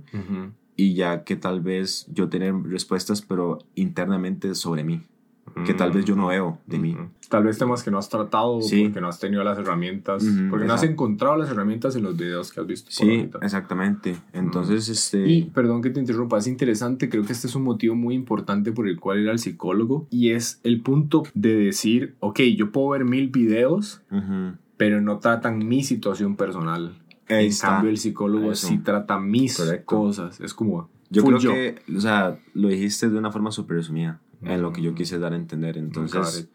Y 0.78 0.94
ya 0.94 1.24
que 1.24 1.36
tal 1.36 1.62
vez 1.62 2.06
yo 2.14 2.30
tener 2.30 2.54
respuestas, 2.64 3.22
pero 3.22 3.60
internamente 3.76 4.54
sobre 4.56 4.84
mí, 4.84 5.02
que 5.64 5.74
tal 5.74 5.92
vez 5.92 6.04
yo 6.04 6.16
no 6.16 6.28
veo 6.28 6.60
de 6.66 6.80
mí. 6.80 6.98
Tal 7.30 7.44
vez 7.44 7.58
temas 7.58 7.84
que 7.84 7.90
no 7.90 7.98
has 7.98 8.10
tratado, 8.10 8.62
sí. 8.62 8.84
porque 8.84 9.02
no 9.02 9.08
has 9.08 9.20
tenido 9.20 9.44
las 9.44 9.58
herramientas, 9.58 10.24
porque 10.50 10.66
no 10.66 10.74
has 10.74 10.84
encontrado 10.84 11.38
las 11.38 11.50
herramientas 11.50 11.96
en 11.96 12.04
los 12.04 12.18
videos 12.18 12.52
que 12.52 12.60
has 12.60 12.68
visto. 12.68 12.92
Sí, 12.92 13.30
exactamente. 13.42 14.18
Entonces, 14.34 14.90
este... 14.90 15.28
Y, 15.28 15.44
perdón 15.46 15.82
que 15.82 15.90
te 15.90 16.00
interrumpa, 16.00 16.38
es 16.38 16.48
interesante, 16.48 17.10
creo 17.10 17.24
que 17.24 17.32
este 17.32 17.48
es 17.48 17.56
un 17.56 17.64
motivo 17.64 17.96
muy 17.96 18.16
importante 18.16 18.72
por 18.72 18.88
el 18.88 19.00
cual 19.00 19.20
ir 19.20 19.30
al 19.30 19.40
psicólogo, 19.40 20.08
y 20.10 20.32
es 20.32 20.60
el 20.64 20.82
punto 20.82 21.24
de 21.34 21.56
decir, 21.56 22.16
ok, 22.20 22.42
yo 22.56 22.72
puedo 22.72 22.90
ver 22.90 23.06
mil 23.06 23.30
videos, 23.30 24.02
pero 24.78 25.02
no 25.02 25.20
tratan 25.20 25.66
mi 25.66 25.84
situación 25.84 26.36
personal. 26.36 26.96
en 27.28 27.52
cambio, 27.58 27.90
el 27.90 27.98
psicólogo 27.98 28.54
sí 28.56 28.80
trata 28.80 29.20
mis 29.20 29.62
cosas. 29.86 30.42
Es 30.42 30.54
como... 30.54 30.90
Yo 31.12 31.24
creo 31.24 31.40
que, 31.40 31.76
o 31.96 32.02
sea, 32.02 32.40
lo 32.56 32.68
dijiste 32.68 33.10
de 33.10 33.18
una 33.18 33.32
forma 33.32 33.52
súper 33.52 33.78
resumida 33.78 34.20
en 34.42 34.62
lo 34.62 34.72
que 34.72 34.82
yo 34.82 34.94
quise 34.96 35.20
dar 35.20 35.34
a 35.34 35.36
entender. 35.36 35.78
Entonces, 35.78 36.50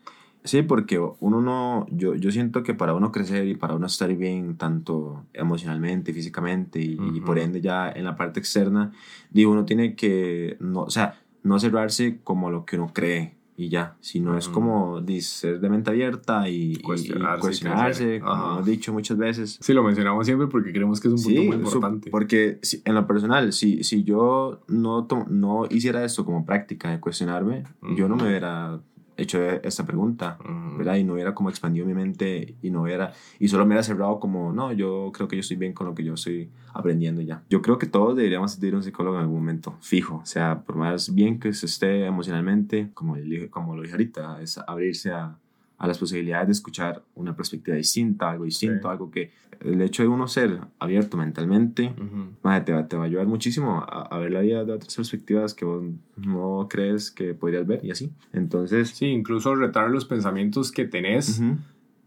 sí, 0.44 0.62
porque 0.62 0.98
uno 0.98 1.40
no, 1.40 1.86
yo, 1.90 2.14
yo 2.14 2.30
siento 2.30 2.62
que 2.62 2.74
para 2.74 2.94
uno 2.94 3.12
crecer 3.12 3.46
y 3.48 3.54
para 3.54 3.74
uno 3.74 3.86
estar 3.86 4.14
bien, 4.14 4.56
tanto 4.56 5.24
emocionalmente, 5.32 6.12
físicamente 6.12 6.80
y, 6.80 7.20
por 7.20 7.38
ende 7.38 7.60
ya 7.60 7.90
en 7.90 8.04
la 8.04 8.16
parte 8.16 8.40
externa, 8.40 8.92
digo, 9.30 9.52
uno 9.52 9.64
tiene 9.64 9.94
que, 9.94 10.56
no, 10.60 10.82
o 10.82 10.90
sea, 10.90 11.20
no 11.42 11.58
cerrarse 11.58 12.20
como 12.22 12.50
lo 12.50 12.64
que 12.64 12.76
uno 12.76 12.92
cree 12.92 13.39
y 13.60 13.68
ya, 13.68 13.94
sino 14.00 14.38
es 14.38 14.48
como 14.48 15.04
ser 15.20 15.60
de 15.60 15.68
mente 15.68 15.90
abierta 15.90 16.48
y 16.48 16.76
cuestionarse, 16.76 18.18
como 18.20 18.52
hemos 18.52 18.64
dicho 18.64 18.90
muchas 18.90 19.18
veces. 19.18 19.58
Sí, 19.60 19.74
lo 19.74 19.82
mencionamos 19.82 20.24
siempre 20.24 20.46
porque 20.46 20.72
creemos 20.72 20.98
que 20.98 21.08
es 21.08 21.14
un 21.14 21.22
punto 21.22 21.42
muy 21.42 21.56
importante. 21.56 22.10
Porque 22.10 22.58
en 22.84 22.94
lo 22.94 23.06
personal, 23.06 23.52
si, 23.52 23.84
si 23.84 24.02
yo 24.02 24.62
no, 24.66 25.06
no 25.28 25.66
hiciera 25.68 26.02
esto 26.04 26.24
como 26.24 26.46
práctica 26.46 26.90
de 26.90 27.00
cuestionarme, 27.00 27.64
yo 27.96 28.08
no 28.08 28.16
me 28.16 28.28
hubiera 28.28 28.80
hecho 29.20 29.42
esta 29.42 29.84
pregunta, 29.84 30.38
¿verdad? 30.76 30.96
Y 30.96 31.04
no 31.04 31.14
hubiera 31.14 31.34
como 31.34 31.50
expandido 31.50 31.86
mi 31.86 31.94
mente 31.94 32.54
y 32.62 32.70
no 32.70 32.82
hubiera, 32.82 33.12
y 33.38 33.48
solo 33.48 33.64
me 33.64 33.70
hubiera 33.70 33.82
cerrado 33.82 34.20
como, 34.20 34.52
no, 34.52 34.72
yo 34.72 35.10
creo 35.12 35.28
que 35.28 35.36
yo 35.36 35.40
estoy 35.40 35.56
bien 35.56 35.72
con 35.72 35.86
lo 35.86 35.94
que 35.94 36.04
yo 36.04 36.14
estoy 36.14 36.50
aprendiendo 36.72 37.20
ya. 37.22 37.42
Yo 37.48 37.62
creo 37.62 37.78
que 37.78 37.86
todos 37.86 38.16
deberíamos 38.16 38.62
ir 38.62 38.74
a 38.74 38.76
un 38.76 38.82
psicólogo 38.82 39.16
en 39.16 39.22
algún 39.22 39.36
momento, 39.36 39.76
fijo, 39.80 40.16
o 40.22 40.26
sea, 40.26 40.60
por 40.60 40.76
más 40.76 41.14
bien 41.14 41.38
que 41.38 41.52
se 41.52 41.66
esté 41.66 42.06
emocionalmente, 42.06 42.90
como, 42.94 43.16
como 43.50 43.76
lo 43.76 43.82
dije 43.82 43.94
ahorita, 43.94 44.42
es 44.42 44.58
abrirse 44.58 45.12
a 45.12 45.36
a 45.80 45.86
las 45.86 45.96
posibilidades 45.96 46.46
de 46.46 46.52
escuchar 46.52 47.02
una 47.14 47.34
perspectiva 47.34 47.74
distinta, 47.74 48.30
algo 48.30 48.44
distinto, 48.44 48.90
algo 48.90 49.10
que 49.10 49.30
el 49.60 49.82
hecho 49.82 50.02
de 50.02 50.08
uno 50.08 50.26
ser 50.26 50.58
abierto 50.78 51.16
mentalmente, 51.16 51.92
te, 51.94 52.72
va, 52.72 52.88
te, 52.88 52.96
va, 52.96 53.02
a 53.02 53.06
ayudar 53.06 53.26
muchísimo 53.26 53.84
a, 53.86 54.18
ver 54.18 54.32
la 54.32 54.40
vida 54.40 54.64
de 54.64 54.72
otras 54.72 54.94
perspectivas 54.94 55.54
que 55.54 55.64
vos 55.64 55.84
no 56.16 56.66
crees 56.68 57.10
que 57.10 57.34
podrías 57.34 57.66
ver 57.66 57.84
y 57.84 57.90
así. 57.90 58.10
Entonces... 58.32 58.90
Sí, 58.90 59.06
incluso 59.06 59.54
retar 59.54 59.90
los 59.90 60.04
pensamientos 60.04 60.72
que 60.72 60.86
tenés 60.86 61.40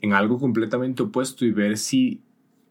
en 0.01 0.13
algo 0.13 0.39
completamente 0.39 1.03
opuesto 1.03 1.45
y 1.45 1.51
ver 1.51 1.77
si, 1.77 2.21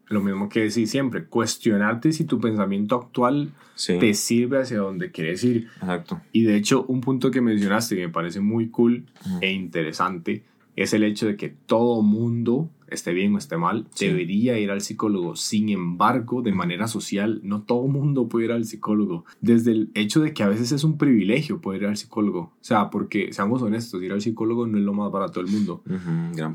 lo 0.07 0.21
mismo 0.21 0.49
que 0.49 0.61
decís 0.61 0.91
siempre, 0.91 1.25
cuestionarte 1.25 2.11
si 2.11 2.25
tu 2.25 2.39
pensamiento 2.39 2.95
actual 2.95 3.51
te 3.85 4.13
sirve 4.13 4.61
hacia 4.61 4.79
donde 4.79 5.11
quieres 5.11 5.43
ir. 5.43 5.67
Exacto. 5.77 6.21
Y 6.31 6.43
de 6.43 6.55
hecho, 6.55 6.85
un 6.87 7.01
punto 7.01 7.31
que 7.31 7.41
mencionaste 7.41 7.95
que 7.95 8.07
me 8.07 8.13
parece 8.13 8.39
muy 8.39 8.69
cool 8.69 9.05
e 9.41 9.51
interesante 9.51 10.43
es 10.75 10.93
el 10.93 11.03
hecho 11.03 11.27
de 11.27 11.37
que 11.37 11.49
todo 11.49 12.01
mundo 12.01 12.69
esté 12.93 13.13
bien 13.13 13.33
o 13.35 13.37
esté 13.37 13.57
mal, 13.57 13.85
debería 13.99 14.57
ir 14.59 14.71
al 14.71 14.81
psicólogo. 14.81 15.35
Sin 15.35 15.69
embargo, 15.69 16.41
de 16.41 16.51
manera 16.51 16.87
social, 16.87 17.41
no 17.43 17.63
todo 17.63 17.87
mundo 17.87 18.27
puede 18.27 18.45
ir 18.45 18.51
al 18.51 18.65
psicólogo. 18.65 19.25
Desde 19.41 19.71
el 19.71 19.91
hecho 19.93 20.21
de 20.21 20.33
que 20.33 20.43
a 20.43 20.47
veces 20.47 20.71
es 20.71 20.83
un 20.83 20.97
privilegio 20.97 21.61
poder 21.61 21.83
ir 21.83 21.87
al 21.89 21.97
psicólogo. 21.97 22.39
O 22.39 22.53
sea, 22.61 22.89
porque, 22.89 23.33
seamos 23.33 23.61
honestos, 23.61 24.01
ir 24.01 24.11
al 24.11 24.21
psicólogo 24.21 24.67
no 24.67 24.77
es 24.77 24.83
lo 24.83 24.93
más 24.93 25.11
barato 25.11 25.41
del 25.41 25.51
mundo. 25.51 25.83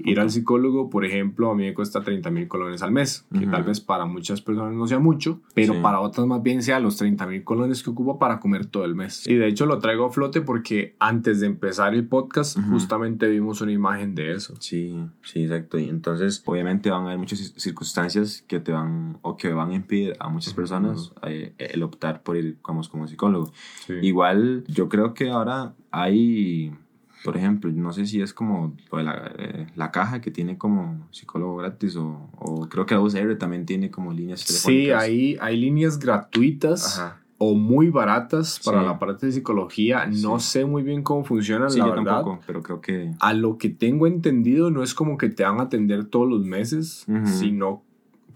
ir 0.05 0.21
al 0.21 0.31
psicólogo, 0.31 0.91
por 0.91 1.05
ejemplo, 1.05 1.51
a 1.51 1.55
mí 1.55 1.65
me 1.65 1.75
cuesta 1.75 2.03
30 2.03 2.31
mil 2.31 2.49
colones 2.49 2.83
al 2.83 2.93
mes, 2.93 3.27
que 3.39 3.47
tal 3.47 3.65
vez 3.65 3.81
para 3.81 4.07
muchas 4.07 4.41
personas 4.41 4.75
no 4.75 4.87
sea 4.87 4.99
mucho, 4.99 5.41
pero 5.55 5.81
para 5.83 6.01
otras 6.01 6.27
más 6.27 6.43
bien 6.43 6.63
sea 6.63 6.81
los 6.81 6.97
30 6.97 7.27
mil 7.27 7.45
colones 7.45 7.83
que 7.83 7.91
ocupo 7.91 8.19
para 8.19 8.41
comer 8.41 8.67
todo 8.67 8.85
el 8.85 8.95
mes. 8.95 9.27
Y 9.27 9.35
de 9.35 9.49
hecho 9.49 9.67
lo 9.67 9.79
traigo 9.79 10.07
a 10.07 10.11
flote 10.11 10.41
porque 10.41 10.95
antes 10.99 11.41
de 11.41 11.47
empezar 11.47 11.95
el 11.95 12.07
podcast, 12.07 12.59
justamente 12.71 13.29
vimos 13.29 13.61
una 13.61 13.73
imagen 13.73 14.15
de 14.15 14.33
eso. 14.33 14.55
Sí, 14.61 14.97
sí, 15.23 15.45
exacto. 15.45 15.79
Y 15.79 15.89
entonces, 15.89 16.28
obviamente 16.45 16.91
van 16.91 17.03
a 17.03 17.07
haber 17.07 17.19
muchas 17.19 17.53
circunstancias 17.57 18.45
que 18.47 18.61
te 18.61 18.73
van 18.73 19.19
o 19.23 19.37
que 19.37 19.53
van 19.53 19.71
a 19.71 19.75
impedir 19.75 20.15
a 20.19 20.29
muchas 20.29 20.55
personas 20.55 21.13
eh, 21.23 21.55
el 21.59 21.83
optar 21.83 22.23
por 22.23 22.37
ir 22.37 22.59
como, 22.63 22.83
como 22.89 23.07
psicólogo. 23.07 23.53
Igual, 24.03 24.65
yo 24.69 24.89
creo 24.89 25.15
que 25.15 25.31
ahora 25.31 25.75
hay 25.91 26.73
por 27.25 27.37
ejemplo, 27.37 27.71
no 27.73 27.93
sé 27.93 28.07
si 28.07 28.21
es 28.21 28.33
como 28.33 28.77
pues, 28.91 29.05
la, 29.05 29.33
eh, 29.39 29.67
la, 29.75 29.91
caja 29.91 30.21
que 30.21 30.31
tiene 30.31 30.57
como 30.57 31.09
psicólogo 31.11 31.57
gratis 31.57 31.97
o, 31.97 32.31
o 32.39 32.69
creo 32.69 32.87
que 32.87 32.95
la 32.95 33.01
UCR 33.01 33.37
también 33.37 33.67
tiene 33.67 33.91
como 33.91 34.13
líneas 34.13 34.45
telefónicas. 34.45 35.05
Sí, 35.05 35.11
hay, 35.11 35.37
hay 35.41 35.57
líneas 35.57 35.99
gratuitas. 35.99 37.03
O 37.39 37.55
muy 37.55 37.91
baratas 37.91 38.61
para 38.65 38.83
la 38.83 38.99
parte 38.99 39.27
de 39.27 39.33
psicología. 39.33 40.07
No 40.07 40.41
sé 40.41 40.65
muy 40.65 40.83
bien 40.83 41.03
cómo 41.03 41.25
funcionan, 41.25 41.77
la 41.77 41.87
verdad. 41.87 42.17
Tampoco, 42.17 42.41
pero 42.47 42.63
creo 42.63 42.81
que. 42.81 43.13
A 43.21 43.33
lo 43.33 43.59
que 43.59 43.69
tengo 43.69 44.07
entendido, 44.07 44.71
no 44.71 44.83
es 44.83 44.93
como 44.93 45.17
que 45.17 45.29
te 45.29 45.45
van 45.45 45.61
a 45.61 45.65
atender 45.65 46.05
todos 46.07 46.29
los 46.29 46.45
meses, 46.45 47.07
sino 47.25 47.83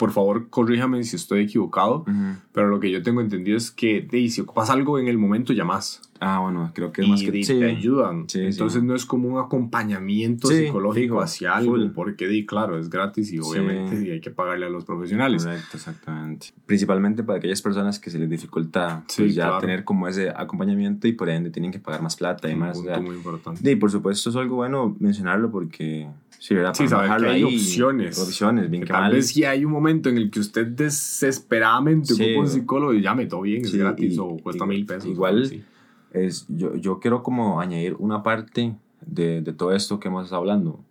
por 0.02 0.10
favor, 0.10 0.48
corríjame 0.50 1.04
si 1.04 1.14
estoy 1.14 1.42
equivocado, 1.42 2.04
pero 2.50 2.66
lo 2.66 2.80
que 2.80 2.90
yo 2.90 3.04
tengo 3.04 3.20
entendido 3.20 3.56
es 3.56 3.70
que 3.70 4.08
si 4.28 4.40
ocupas 4.40 4.68
algo 4.68 4.98
en 4.98 5.06
el 5.06 5.16
momento, 5.16 5.52
llamas. 5.52 6.02
Ah, 6.18 6.40
bueno, 6.40 6.72
creo 6.74 6.90
que 6.90 7.02
es 7.02 7.08
más 7.08 7.22
que 7.22 7.30
te 7.30 7.64
ayudan. 7.64 8.26
Entonces 8.34 8.82
no 8.82 8.96
es 8.96 9.06
como 9.06 9.28
un 9.28 9.38
acompañamiento 9.38 10.48
psicológico 10.48 11.20
hacia 11.20 11.54
algo, 11.54 11.76
porque 11.94 12.26
di, 12.26 12.44
claro, 12.44 12.80
es 12.80 12.90
gratis 12.90 13.32
y 13.32 13.38
obviamente 13.38 14.12
hay 14.12 14.20
que 14.20 14.32
pagarle 14.32 14.66
a 14.66 14.70
los 14.70 14.84
profesionales. 14.84 15.44
Correcto, 15.44 15.76
exactamente. 15.76 16.48
Principalmente 16.66 17.22
para 17.22 17.38
aquellas 17.38 17.62
personas 17.62 18.00
que 18.00 18.10
se 18.10 18.18
les 18.18 18.28
dificulta 18.28 19.04
pues, 19.16 19.36
ya 19.36 19.56
tener 19.60 19.84
como 19.84 20.08
ese 20.08 20.30
acompañamiento 20.30 21.06
y 21.06 21.12
por 21.12 21.28
ende 21.28 21.50
tienen 21.50 21.70
que 21.70 21.78
pagar 21.78 22.02
más 22.02 22.16
plata 22.16 22.50
y 22.50 22.56
más. 22.56 22.76
Punto 22.76 23.02
muy 23.02 23.14
importante. 23.14 23.70
Y 23.70 23.76
por 23.76 23.92
supuesto 23.92 24.30
es 24.30 24.34
algo 24.34 24.56
bueno 24.56 24.96
mencionarlo 24.98 25.52
porque 25.52 26.08
Sí, 26.42 26.56
¿verdad? 26.56 26.74
sí 26.74 26.88
saber 26.88 27.22
que 27.22 27.28
hay 27.28 27.44
opciones. 27.44 28.18
Opciones, 28.18 28.68
bien 28.68 28.82
que 28.82 28.92
Tal 28.92 29.12
vez 29.12 29.28
si 29.28 29.44
hay 29.44 29.64
un 29.64 29.70
momento 29.70 30.08
en 30.08 30.16
el 30.16 30.28
que 30.28 30.40
usted 30.40 30.66
desesperadamente 30.66 32.14
ocupa 32.14 32.40
un 32.40 32.48
psicólogo 32.48 32.92
y 32.94 33.00
llame, 33.00 33.26
todo 33.26 33.42
bien, 33.42 33.64
es 33.64 33.72
gratis 33.72 34.18
o 34.18 34.36
cuesta 34.42 34.66
mil 34.66 34.84
pesos. 34.84 35.08
Igual, 35.08 35.64
es, 36.10 36.44
yo, 36.48 36.74
yo 36.74 36.98
quiero 36.98 37.22
como 37.22 37.60
añadir 37.60 37.94
una 37.96 38.24
parte 38.24 38.74
de, 39.06 39.40
de 39.40 39.52
todo 39.52 39.72
esto 39.72 40.00
que 40.00 40.08
hemos 40.08 40.24
estado 40.24 40.40
hablando. 40.40 40.84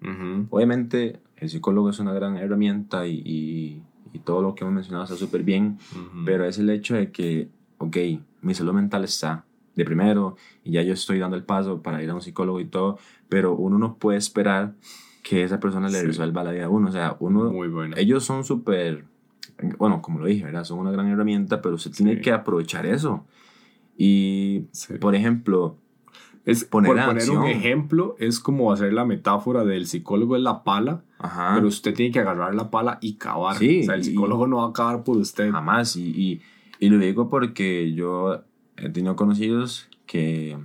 Obviamente, 0.51 1.19
el 1.35 1.49
psicólogo 1.49 1.89
es 1.89 1.99
una 1.99 2.13
gran 2.13 2.37
herramienta 2.37 3.05
y, 3.05 3.21
y, 3.25 4.19
todo 4.23 4.41
lo 4.41 4.55
que 4.55 4.63
hemos 4.63 4.73
mencionado 4.73 5.03
está 5.03 5.17
súper 5.17 5.43
bien, 5.43 5.79
pero 6.25 6.45
es 6.45 6.59
el 6.59 6.69
hecho 6.69 6.95
de 6.95 7.11
que, 7.11 7.49
ok, 7.77 7.97
mi 8.41 8.53
salud 8.53 8.71
mental 8.71 9.03
está 9.03 9.43
de 9.75 9.83
primero 9.83 10.37
y 10.63 10.71
ya 10.71 10.81
yo 10.81 10.93
estoy 10.93 11.19
dando 11.19 11.35
el 11.35 11.43
paso 11.43 11.81
para 11.81 12.01
ir 12.01 12.09
a 12.09 12.15
un 12.15 12.21
psicólogo 12.21 12.61
y 12.61 12.65
todo, 12.65 12.99
pero 13.27 13.53
uno 13.53 13.77
no 13.77 13.95
puede 13.95 14.17
esperar 14.17 14.75
que 15.21 15.43
esa 15.43 15.59
persona 15.59 15.89
le 15.89 16.01
resuelva 16.03 16.43
la 16.43 16.51
vida 16.51 16.65
a 16.65 16.69
uno. 16.69 16.89
O 16.89 16.91
sea, 16.91 17.15
uno, 17.19 17.51
Muy 17.51 17.67
bueno. 17.67 17.95
ellos 17.97 18.23
son 18.23 18.43
súper, 18.43 19.05
bueno, 19.77 20.01
como 20.01 20.19
lo 20.19 20.25
dije, 20.25 20.43
¿verdad? 20.43 20.63
Son 20.63 20.79
una 20.79 20.91
gran 20.91 21.07
herramienta, 21.07 21.61
pero 21.61 21.77
se 21.77 21.89
tiene 21.89 22.19
que 22.21 22.31
aprovechar 22.31 22.85
eso. 22.85 23.25
Y, 23.97 24.61
por 24.99 25.15
ejemplo, 25.15 25.77
es, 26.45 26.63
poner, 26.63 26.95
por 26.95 27.05
poner 27.05 27.29
un 27.29 27.45
ejemplo, 27.45 28.15
es 28.17 28.39
como 28.39 28.71
hacer 28.71 28.93
la 28.93 29.05
metáfora 29.05 29.63
del 29.63 29.85
psicólogo 29.85 30.35
es 30.35 30.41
la 30.41 30.63
pala, 30.63 31.03
pero 31.53 31.67
usted 31.67 31.93
tiene 31.93 32.11
que 32.11 32.19
agarrar 32.19 32.55
la 32.55 32.71
pala 32.71 32.97
y 33.01 33.13
cavar. 33.13 33.57
Sí, 33.57 33.81
o 33.81 33.83
sea, 33.83 33.95
el 33.95 34.03
psicólogo 34.03 34.47
no 34.47 34.57
va 34.57 34.69
a 34.69 34.73
cavar 34.73 35.03
por 35.03 35.17
usted. 35.17 35.51
Jamás. 35.51 35.95
Y, 35.95 36.09
y, 36.09 36.41
y, 36.79 36.89
lo 36.89 36.97
digo 36.97 37.29
porque 37.29 37.93
yo 37.93 38.43
he 38.77 38.89
tenido 38.89 39.15
conocidos 39.15 39.87
que 40.07 40.57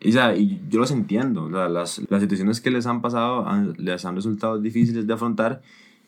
y, 0.00 0.16
y 0.16 0.60
yo 0.68 0.78
los 0.78 0.90
entiendo, 0.90 1.48
las, 1.48 2.00
las, 2.08 2.20
situaciones 2.20 2.60
que 2.60 2.70
les 2.70 2.86
han 2.86 3.02
pasado 3.02 3.46
les 3.76 4.04
han 4.04 4.14
resultado 4.14 4.60
difíciles 4.60 5.06
de 5.06 5.12
afrontar 5.12 5.60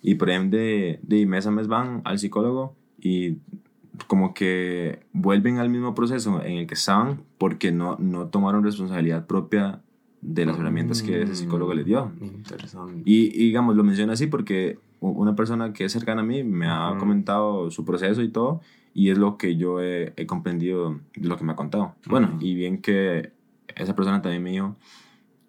y 0.02 0.14
por 0.14 0.30
ende 0.30 1.00
de 1.02 1.26
mes 1.26 1.46
a 1.46 1.50
mes 1.50 1.66
van 1.66 2.00
al 2.04 2.18
psicólogo 2.18 2.74
y 3.00 3.38
como 4.06 4.32
que 4.32 5.00
vuelven 5.12 5.58
al 5.58 5.68
mismo 5.68 5.94
proceso 5.94 6.42
en 6.42 6.58
el 6.58 6.66
que 6.66 6.74
estaban 6.74 7.22
porque 7.38 7.72
no, 7.72 7.96
no 7.98 8.28
tomaron 8.28 8.62
responsabilidad 8.62 9.26
propia 9.26 9.80
de 10.22 10.46
las 10.46 10.58
herramientas 10.58 11.02
que 11.02 11.22
ese 11.22 11.34
psicólogo 11.34 11.74
les 11.74 11.86
dio. 11.86 12.12
Interesante. 12.20 13.02
Y, 13.04 13.26
y, 13.34 13.46
digamos, 13.46 13.74
lo 13.74 13.84
menciono 13.84 14.12
así 14.12 14.26
porque 14.26 14.78
una 15.00 15.34
persona 15.34 15.72
que 15.72 15.84
es 15.84 15.92
cercana 15.92 16.20
a 16.20 16.24
mí 16.24 16.44
me 16.44 16.68
ha 16.68 16.94
comentado 16.98 17.70
su 17.70 17.84
proceso 17.84 18.22
y 18.22 18.28
todo, 18.28 18.60
y 18.92 19.10
es 19.10 19.18
lo 19.18 19.38
que 19.38 19.56
yo 19.56 19.80
he, 19.80 20.12
he 20.16 20.26
comprendido 20.26 21.00
de 21.16 21.28
lo 21.28 21.36
que 21.38 21.44
me 21.44 21.52
ha 21.52 21.56
contado. 21.56 21.94
Bueno, 22.06 22.36
y 22.40 22.54
bien 22.54 22.82
que 22.82 23.32
esa 23.76 23.94
persona 23.94 24.22
también 24.22 24.42
me 24.42 24.50
dijo 24.50 24.76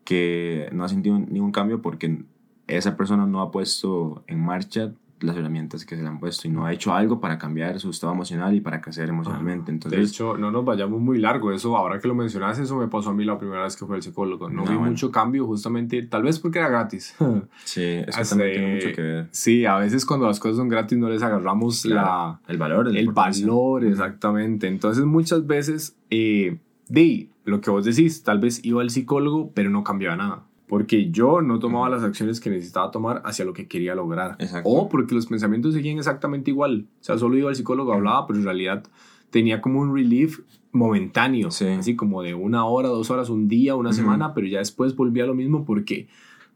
que 0.03 0.69
no 0.71 0.83
ha 0.83 0.89
sentido 0.89 1.19
ningún 1.19 1.51
cambio 1.51 1.81
porque 1.81 2.23
esa 2.67 2.95
persona 2.97 3.25
no 3.25 3.41
ha 3.41 3.51
puesto 3.51 4.23
en 4.27 4.39
marcha 4.39 4.91
las 5.23 5.35
herramientas 5.35 5.85
que 5.85 5.95
se 5.95 6.01
le 6.01 6.07
han 6.07 6.19
puesto 6.19 6.47
y 6.47 6.51
no 6.51 6.65
ha 6.65 6.73
hecho 6.73 6.93
algo 6.93 7.19
para 7.19 7.37
cambiar 7.37 7.79
su 7.79 7.89
estado 7.89 8.13
emocional 8.13 8.53
y 8.55 8.61
para 8.61 8.81
crecer 8.81 9.09
emocionalmente. 9.09 9.71
Entonces, 9.71 9.99
de 9.99 10.05
hecho, 10.05 10.37
no 10.37 10.51
nos 10.51 10.65
vayamos 10.65 10.99
muy 10.99 11.19
largo. 11.19 11.51
Eso, 11.51 11.77
ahora 11.77 11.99
que 11.99 12.07
lo 12.07 12.15
mencionas, 12.15 12.59
eso 12.59 12.75
me 12.75 12.87
pasó 12.87 13.11
a 13.11 13.13
mí 13.13 13.23
la 13.23 13.37
primera 13.37 13.63
vez 13.63 13.75
que 13.75 13.85
fue 13.85 13.97
el 13.97 14.01
psicólogo. 14.01 14.49
No, 14.49 14.65
vi 14.65 14.77
mucho 14.77 15.11
cambio, 15.11 15.45
justamente, 15.45 16.01
tal 16.03 16.23
vez 16.23 16.39
porque 16.39 16.59
era 16.59 16.69
gratis. 16.69 17.15
sí, 17.63 17.83
eso 17.83 18.29
también 18.29 18.51
tiene 18.51 18.75
mucho 18.75 18.95
que 18.95 19.01
ver. 19.01 19.27
Sí, 19.31 19.65
a 19.65 19.77
veces 19.77 20.05
cuando 20.05 20.27
las 20.27 20.39
cosas 20.39 20.57
son 20.57 20.69
gratis 20.69 20.97
no 20.97 21.09
les 21.09 21.21
agarramos 21.21 21.85
la, 21.85 22.39
el 22.47 22.57
valor. 22.57 22.95
El 22.95 23.11
valor, 23.11 23.85
exactamente. 23.85 24.67
Entonces, 24.67 25.05
muchas 25.05 25.45
veces, 25.45 25.95
eh, 26.09 26.57
di, 26.87 27.30
lo 27.43 27.61
que 27.61 27.71
vos 27.71 27.85
decís, 27.85 28.23
tal 28.23 28.39
vez 28.39 28.63
iba 28.63 28.81
al 28.81 28.89
psicólogo, 28.89 29.51
pero 29.53 29.69
no 29.69 29.83
cambiaba 29.83 30.15
nada. 30.15 30.43
Porque 30.67 31.11
yo 31.11 31.41
no 31.41 31.59
tomaba 31.59 31.89
las 31.89 32.03
acciones 32.03 32.39
que 32.39 32.49
necesitaba 32.49 32.91
tomar 32.91 33.21
hacia 33.25 33.43
lo 33.43 33.51
que 33.51 33.67
quería 33.67 33.93
lograr. 33.93 34.37
O 34.63 34.87
porque 34.87 35.13
los 35.13 35.25
pensamientos 35.25 35.73
seguían 35.73 35.97
exactamente 35.97 36.49
igual. 36.49 36.87
O 37.01 37.03
sea, 37.03 37.17
solo 37.17 37.37
iba 37.37 37.49
al 37.49 37.55
psicólogo, 37.55 37.91
hablaba, 37.91 38.25
pero 38.25 38.39
en 38.39 38.45
realidad 38.45 38.83
tenía 39.31 39.59
como 39.61 39.81
un 39.81 39.93
relief 39.93 40.39
momentáneo. 40.71 41.49
Así 41.49 41.95
como 41.97 42.21
de 42.21 42.35
una 42.35 42.65
hora, 42.65 42.87
dos 42.87 43.11
horas, 43.11 43.29
un 43.29 43.49
día, 43.49 43.75
una 43.75 43.91
semana, 43.91 44.33
pero 44.33 44.47
ya 44.47 44.59
después 44.59 44.95
volvía 44.95 45.25
a 45.25 45.27
lo 45.27 45.33
mismo 45.33 45.65
porque, 45.65 46.07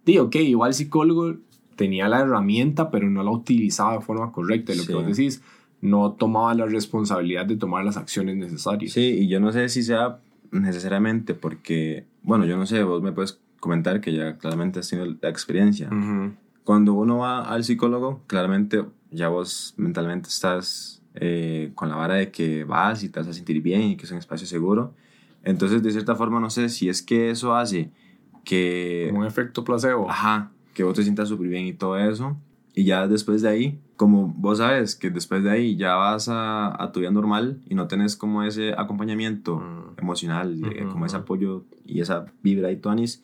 digo, 0.05 0.25
ok, 0.25 0.35
igual 0.37 0.73
psicólogo 0.73 1.35
tenía 1.75 2.07
la 2.07 2.21
herramienta, 2.21 2.91
pero 2.91 3.09
no 3.09 3.21
la 3.21 3.31
utilizaba 3.31 3.97
de 3.97 4.01
forma 4.01 4.31
correcta. 4.31 4.73
Y 4.73 4.77
lo 4.77 4.85
que 4.85 4.93
vos 4.93 5.05
decís, 5.05 5.41
no 5.81 6.13
tomaba 6.13 6.53
la 6.53 6.67
responsabilidad 6.67 7.45
de 7.47 7.57
tomar 7.57 7.83
las 7.83 7.97
acciones 7.97 8.37
necesarias. 8.37 8.93
Sí, 8.93 9.01
y 9.01 9.27
yo 9.27 9.41
no 9.41 9.51
sé 9.51 9.67
si 9.67 9.83
sea 9.83 10.19
necesariamente 10.51 11.33
porque, 11.33 12.05
bueno, 12.23 12.45
yo 12.45 12.57
no 12.57 12.65
sé, 12.65 12.83
vos 12.83 13.01
me 13.01 13.11
puedes 13.11 13.39
comentar 13.59 14.01
que 14.01 14.13
ya 14.13 14.37
claramente 14.37 14.79
has 14.79 14.89
tenido 14.89 15.15
la 15.21 15.29
experiencia. 15.29 15.89
Cuando 16.63 16.93
uno 16.93 17.19
va 17.19 17.41
al 17.43 17.63
psicólogo, 17.63 18.21
claramente 18.27 18.83
ya 19.11 19.29
vos 19.29 19.73
mentalmente 19.77 20.29
estás 20.29 21.01
eh, 21.15 21.71
con 21.75 21.89
la 21.89 21.95
vara 21.95 22.15
de 22.15 22.31
que 22.31 22.63
vas 22.63 23.03
y 23.03 23.09
te 23.09 23.19
vas 23.19 23.29
a 23.29 23.33
sentir 23.33 23.61
bien 23.61 23.81
y 23.81 23.95
que 23.95 24.05
es 24.05 24.11
un 24.11 24.17
espacio 24.17 24.47
seguro. 24.47 24.93
Entonces, 25.43 25.83
de 25.83 25.91
cierta 25.91 26.15
forma, 26.15 26.39
no 26.39 26.49
sé 26.49 26.69
si 26.69 26.89
es 26.89 27.01
que 27.01 27.29
eso 27.29 27.55
hace 27.55 27.91
que... 28.43 29.11
Un 29.13 29.25
efecto 29.25 29.63
placebo. 29.63 30.09
Ajá, 30.09 30.51
que 30.73 30.83
vos 30.83 30.95
te 30.95 31.03
sientas 31.03 31.29
súper 31.29 31.47
bien 31.47 31.65
y 31.65 31.73
todo 31.73 31.97
eso. 31.97 32.35
Y 32.73 32.83
ya 32.83 33.07
después 33.07 33.41
de 33.41 33.49
ahí, 33.49 33.79
como 33.95 34.27
vos 34.27 34.57
sabes 34.57 34.95
que 34.95 35.09
después 35.09 35.43
de 35.43 35.51
ahí 35.51 35.75
ya 35.75 35.95
vas 35.95 36.27
a, 36.27 36.81
a 36.81 36.91
tu 36.91 36.99
vida 36.99 37.11
normal 37.11 37.61
y 37.67 37.75
no 37.75 37.87
tenés 37.87 38.15
como 38.15 38.43
ese 38.43 38.73
acompañamiento 38.77 39.57
mm. 39.57 39.99
emocional, 40.01 40.59
como 40.91 41.05
ese 41.05 41.17
apoyo 41.17 41.63
y 41.85 42.01
esa 42.01 42.25
vibra 42.43 42.71
y 42.71 42.77
tuanis, 42.77 43.21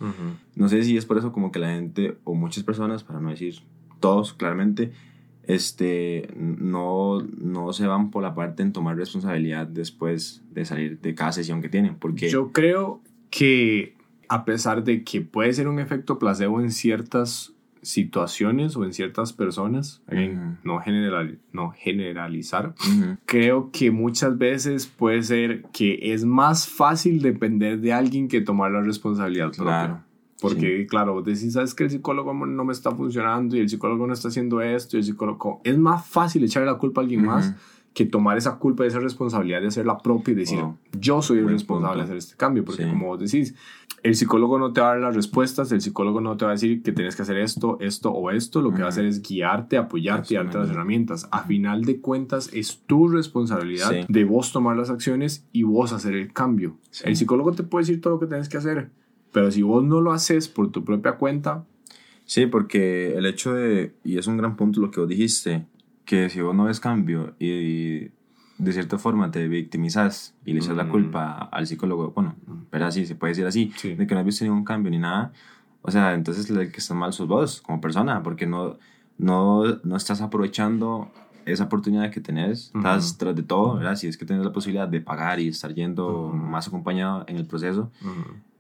no 0.56 0.70
sé 0.70 0.84
si 0.84 0.98
es 0.98 1.06
por 1.06 1.18
eso 1.18 1.32
como 1.32 1.52
que 1.52 1.60
la 1.60 1.74
gente 1.74 2.18
o 2.24 2.36
muchas 2.36 2.64
personas, 2.64 3.04
para 3.04 3.20
no 3.20 3.30
decir 3.30 3.62
todos 4.00 4.34
claramente, 4.34 4.92
este, 5.44 6.30
no, 6.38 7.22
no 7.22 7.74
se 7.74 7.88
van 7.88 8.12
por 8.12 8.24
la 8.24 8.36
parte 8.36 8.64
en 8.64 8.72
tomar 8.72 8.96
responsabilidad 8.96 9.68
después 9.68 10.42
de 10.52 10.66
salir 10.66 11.00
de 11.02 11.16
cada 11.16 11.32
sesión 11.32 11.62
que 11.62 11.70
tienen. 11.70 11.96
Porque 11.96 12.30
yo 12.30 12.52
creo 12.52 13.02
que 13.30 13.96
a 14.30 14.46
pesar 14.46 14.84
de 14.84 15.04
que 15.04 15.22
puede 15.22 15.52
ser 15.54 15.68
un 15.68 15.80
efecto 15.80 16.20
placebo 16.20 16.62
en 16.62 16.72
ciertas 16.72 17.54
situaciones 17.82 18.76
o 18.76 18.86
en 18.86 18.94
ciertas 18.94 19.34
personas, 19.34 20.02
no, 20.64 20.80
general, 20.80 21.40
no 21.52 21.72
generalizar, 21.72 22.74
creo 23.26 23.72
que 23.72 23.92
muchas 23.92 24.38
veces 24.38 24.88
puede 24.88 25.24
ser 25.24 25.64
que 25.74 26.14
es 26.14 26.26
más 26.26 26.68
fácil 26.68 27.22
depender 27.22 27.80
de 27.80 27.94
alguien 27.94 28.28
que 28.28 28.42
tomar 28.42 28.72
la 28.72 28.82
responsabilidad 28.82 29.52
claro. 29.52 30.04
Porque, 30.42 30.88
claro, 30.88 31.14
vos 31.14 31.24
decís, 31.24 31.54
sabes 31.54 31.76
que 31.76 31.84
el 31.84 31.92
psicólogo 31.92 32.34
no 32.34 32.66
me 32.66 32.74
está 32.74 32.92
funcionando 32.92 33.56
y 33.56 33.60
el 33.60 33.70
psicólogo 33.70 34.08
no 34.08 34.14
está 34.14 34.30
haciendo 34.30 34.60
esto 34.60 34.98
y 34.98 35.00
el 35.02 35.06
psicólogo... 35.06 35.62
Es 35.64 35.78
más 35.78 36.08
fácil 36.08 36.44
echarle 36.44 36.66
la 36.72 36.80
culpa 36.80 37.02
a 37.02 37.04
alguien 37.04 37.24
más 37.24 37.54
que 37.94 38.06
tomar 38.06 38.38
esa 38.38 38.58
culpa 38.58 38.84
y 38.84 38.88
esa 38.88 39.00
responsabilidad 39.00 39.62
de 39.62 39.68
hacerla 39.68 39.98
propia 39.98 40.32
y 40.32 40.36
decir, 40.36 40.60
yo 40.98 41.22
soy 41.22 41.40
el 41.40 41.50
responsable 41.50 41.98
de 41.98 42.04
hacer 42.06 42.18
este 42.18 42.36
cambio. 42.38 42.66
Porque 42.66 42.88
como 42.88 43.08
vos 43.08 43.20
decís, 43.20 43.54
el 44.04 44.16
psicólogo 44.16 44.58
no 44.58 44.74
te 44.74 44.82
va 44.82 44.88
a 44.88 44.90
dar 44.92 45.02
las 45.02 45.16
respuestas, 45.16 45.72
el 45.72 45.82
psicólogo 45.82 46.22
no 46.22 46.36
te 46.36 46.46
va 46.46 46.52
a 46.52 46.54
decir 46.54 46.82
que 46.82 46.92
tienes 46.92 47.16
que 47.16 47.22
hacer 47.22 47.38
esto, 47.38 47.78
esto 47.80 48.12
o 48.12 48.32
esto. 48.32 48.62
Lo 48.62 48.74
que 48.74 48.80
va 48.80 48.88
a 48.88 48.90
hacer 48.90 49.06
es 49.06 49.22
guiarte, 49.22 49.78
apoyarte 49.78 50.34
y 50.34 50.38
darte 50.38 50.58
las 50.58 50.70
herramientas. 50.70 51.28
A 51.32 51.44
final 51.44 51.84
de 51.84 52.00
cuentas, 52.02 52.50
es 52.54 52.82
tu 52.88 53.08
responsabilidad 53.08 54.08
de 54.08 54.24
vos 54.24 54.52
tomar 54.52 54.76
las 54.76 54.90
acciones 54.90 55.46
y 55.52 55.64
vos 55.64 55.94
hacer 55.94 56.16
el 56.16 56.34
cambio. 56.34 56.78
El 57.04 57.16
psicólogo 57.16 57.52
te 57.52 57.64
puede 57.64 57.84
decir 57.84 58.02
todo 58.02 58.14
lo 58.14 58.20
que 58.20 58.28
tienes 58.28 58.50
que 58.50 58.58
hacer, 58.58 58.90
pero 59.32 59.52
si 59.52 59.62
vos 59.62 59.84
no 59.84 60.02
lo 60.02 60.12
haces 60.12 60.48
por 60.48 60.72
tu 60.72 60.84
propia 60.84 61.14
cuenta... 61.14 61.66
Sí, 62.26 62.46
porque 62.46 63.18
el 63.18 63.26
hecho 63.26 63.54
de, 63.54 63.94
y 64.04 64.18
es 64.18 64.28
un 64.28 64.38
gran 64.38 64.56
punto 64.56 64.80
lo 64.80 64.90
que 64.90 65.02
vos 65.02 65.10
dijiste, 65.10 65.66
que 66.06 66.30
si 66.30 66.40
vos 66.42 66.56
no 66.56 66.66
ves 66.66 66.80
cambio 66.80 67.34
y, 67.40 68.10
de 68.62 68.72
cierta 68.74 69.00
forma 69.00 69.32
te 69.32 69.48
victimizas 69.48 70.36
y 70.46 70.54
le 70.54 70.60
echas 70.60 70.76
la 70.76 70.88
culpa 70.88 71.50
al 71.52 71.66
psicólogo, 71.66 72.12
bueno, 72.12 72.36
pero 72.70 72.86
así, 72.86 73.08
se 73.08 73.16
puede 73.16 73.32
decir 73.32 73.46
así, 73.48 73.74
de 73.84 74.06
que 74.06 74.14
no 74.14 74.20
has 74.20 74.26
visto 74.26 74.46
ningún 74.46 74.64
cambio 74.64 74.92
ni 74.92 75.00
nada, 75.00 75.34
o 75.82 75.90
sea, 75.90 76.14
entonces 76.14 76.48
el 76.50 76.72
que 76.72 76.78
está 76.78 76.94
mal 76.94 77.12
sos 77.12 77.28
vos 77.28 77.60
como 77.62 77.82
persona, 77.82 78.22
porque 78.22 78.46
no, 78.46 78.78
no, 79.18 79.64
no 79.84 79.96
estás 79.96 80.22
aprovechando 80.22 81.12
esa 81.46 81.64
oportunidad 81.64 82.12
que 82.12 82.22
tenés, 82.22 82.72
estás 82.76 83.18
tras 83.18 83.36
de 83.36 83.42
todo, 83.42 83.78
¿verdad? 83.78 83.96
Si 83.96 84.06
es 84.06 84.16
que 84.16 84.26
tienes 84.26 84.46
la 84.46 84.54
posibilidad 84.54 84.88
de 84.88 85.02
pagar 85.02 85.40
y 85.40 85.48
estar 85.48 85.74
yendo 85.74 86.32
más 86.32 86.68
acompañado 86.68 87.26
en 87.28 87.38
el 87.38 87.48
proceso, 87.48 87.90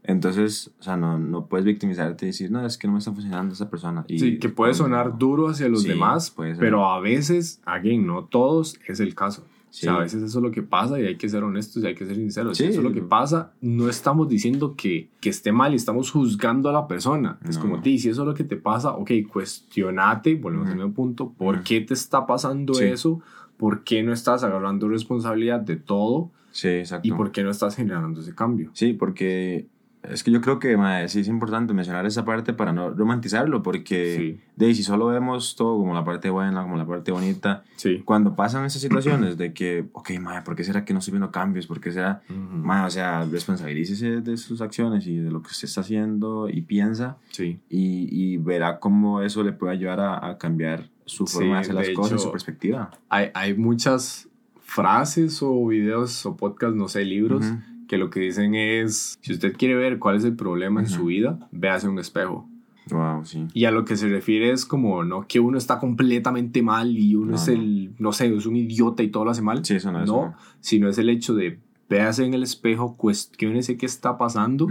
entonces, 0.01 0.71
o 0.79 0.83
sea, 0.83 0.97
no, 0.97 1.19
no 1.19 1.45
puedes 1.45 1.63
victimizarte 1.63 2.25
y 2.25 2.29
decir, 2.29 2.49
no, 2.49 2.65
es 2.65 2.79
que 2.79 2.87
no 2.87 2.93
me 2.93 2.99
está 2.99 3.11
funcionando 3.11 3.53
esa 3.53 3.69
persona. 3.69 4.03
Y 4.07 4.17
sí, 4.17 4.39
que 4.39 4.49
puede 4.49 4.73
sonar 4.73 5.19
duro 5.19 5.47
hacia 5.47 5.69
los 5.69 5.83
demás, 5.83 6.35
pero 6.57 6.89
a 6.89 6.99
veces, 6.99 7.61
alguien, 7.65 8.07
no 8.07 8.23
todos, 8.23 8.79
es 8.87 8.99
el 8.99 9.13
caso. 9.13 9.45
O 9.71 9.73
sea, 9.73 9.95
a 9.95 9.99
veces 9.99 10.21
eso 10.21 10.39
es 10.39 10.43
lo 10.43 10.51
que 10.51 10.63
pasa 10.63 10.99
y 10.99 11.05
hay 11.05 11.15
que 11.15 11.29
ser 11.29 11.45
honestos 11.45 11.81
y 11.81 11.87
hay 11.87 11.95
que 11.95 12.05
ser 12.05 12.17
sinceros. 12.17 12.59
eso 12.59 12.79
es 12.79 12.83
lo 12.83 12.91
que 12.91 13.01
pasa. 13.01 13.53
No 13.61 13.87
estamos 13.87 14.27
diciendo 14.27 14.75
que, 14.75 15.09
que 15.21 15.29
esté 15.29 15.53
mal 15.53 15.71
y 15.71 15.77
estamos 15.77 16.11
juzgando 16.11 16.69
a 16.69 16.73
la 16.73 16.87
persona. 16.87 17.39
Es 17.47 17.57
como, 17.57 17.81
ti, 17.81 17.97
si 17.97 18.09
eso 18.09 18.23
es 18.23 18.27
lo 18.27 18.33
que 18.33 18.43
te 18.43 18.57
pasa, 18.57 18.91
ok, 18.91 19.11
cuestionate, 19.31 20.35
volvemos 20.35 20.67
al 20.67 20.75
mismo 20.75 20.93
punto, 20.93 21.31
¿por 21.31 21.63
qué 21.63 21.79
te 21.79 21.93
está 21.93 22.27
pasando 22.27 22.77
eso? 22.81 23.21
¿Por 23.55 23.85
qué 23.85 24.03
no 24.03 24.11
estás 24.11 24.43
agarrando 24.43 24.89
responsabilidad 24.89 25.61
de 25.61 25.77
todo? 25.77 26.31
Sí, 26.51 26.67
exacto. 26.67 27.07
¿Y 27.07 27.11
por 27.11 27.31
qué 27.31 27.43
no 27.43 27.49
estás 27.49 27.77
generando 27.77 28.19
ese 28.19 28.35
cambio? 28.35 28.71
Sí, 28.73 28.91
porque 28.91 29.67
es 30.03 30.23
que 30.23 30.31
yo 30.31 30.41
creo 30.41 30.59
que 30.59 30.75
sí 31.07 31.19
es 31.19 31.27
importante 31.27 31.73
mencionar 31.73 32.05
esa 32.05 32.25
parte 32.25 32.53
para 32.53 32.73
no 32.73 32.89
romantizarlo, 32.89 33.61
porque 33.61 34.39
de 34.55 34.73
si 34.73 34.83
solo 34.83 35.07
vemos 35.07 35.55
todo 35.55 35.77
como 35.77 35.93
la 35.93 36.03
parte 36.03 36.29
buena, 36.29 36.63
como 36.63 36.77
la 36.77 36.87
parte 36.87 37.11
bonita, 37.11 37.63
cuando 38.03 38.35
pasan 38.35 38.65
esas 38.65 38.81
situaciones 38.81 39.37
de 39.37 39.53
que, 39.53 39.85
ok, 39.91 40.11
madre, 40.19 40.41
¿por 40.41 40.55
qué 40.55 40.63
será 40.63 40.83
que 40.85 40.93
no 40.93 40.99
estoy 40.99 41.11
viendo 41.11 41.31
cambios? 41.31 41.67
¿Por 41.67 41.79
qué 41.79 41.91
será, 41.91 42.23
o 42.29 42.89
sea, 42.89 43.25
responsabilícese 43.25 44.21
de 44.21 44.37
sus 44.37 44.61
acciones 44.61 45.05
y 45.05 45.17
de 45.17 45.29
lo 45.29 45.41
que 45.41 45.49
usted 45.49 45.67
está 45.67 45.81
haciendo 45.81 46.49
y 46.49 46.61
piensa, 46.61 47.17
y, 47.37 47.55
y, 47.69 48.37
verá 48.37 48.79
cómo 48.79 49.21
eso 49.21 49.43
le 49.43 49.53
puede 49.53 49.73
ayudar 49.73 49.99
a, 49.99 50.37
cambiar 50.37 50.89
su 51.05 51.27
forma 51.27 51.55
de 51.55 51.59
hacer 51.61 51.75
las 51.75 51.89
cosas, 51.89 52.21
su 52.21 52.31
perspectiva. 52.31 52.89
Hay, 53.09 53.29
hay 53.33 53.53
muchas 53.53 54.29
frases 54.61 55.43
o 55.43 55.67
videos 55.67 56.25
o 56.25 56.37
podcasts, 56.37 56.75
no 56.75 56.87
sé, 56.87 57.03
libros 57.03 57.45
que 57.91 57.97
lo 57.97 58.09
que 58.09 58.21
dicen 58.21 58.55
es, 58.55 59.19
si 59.19 59.33
usted 59.33 59.53
quiere 59.57 59.75
ver 59.75 59.99
cuál 59.99 60.15
es 60.15 60.23
el 60.23 60.33
problema 60.33 60.79
en 60.79 60.87
su 60.87 61.07
vida, 61.07 61.37
véase 61.51 61.89
un 61.89 61.99
espejo. 61.99 62.47
Wow, 62.89 63.25
sí. 63.25 63.47
Y 63.53 63.65
a 63.65 63.71
lo 63.71 63.83
que 63.83 63.97
se 63.97 64.07
refiere 64.07 64.49
es 64.49 64.65
como, 64.65 65.03
no 65.03 65.27
que 65.27 65.41
uno 65.41 65.57
está 65.57 65.77
completamente 65.77 66.61
mal 66.61 66.97
y 66.97 67.15
uno 67.15 67.35
es 67.35 67.49
el, 67.49 67.91
no 67.99 68.13
sé, 68.13 68.33
es 68.33 68.45
un 68.45 68.55
idiota 68.55 69.03
y 69.03 69.09
todo 69.09 69.25
lo 69.25 69.31
hace 69.31 69.41
mal. 69.41 69.65
Sí, 69.65 69.75
eso 69.75 69.91
no 69.91 70.03
es. 70.03 70.07
No, 70.07 70.33
sino 70.61 70.87
es 70.87 70.99
el 70.99 71.09
hecho 71.09 71.35
de 71.35 71.59
véase 71.89 72.23
en 72.23 72.33
el 72.33 72.43
espejo, 72.43 72.95
cuestionese 72.95 73.75
qué 73.75 73.87
está 73.87 74.17
pasando, 74.17 74.69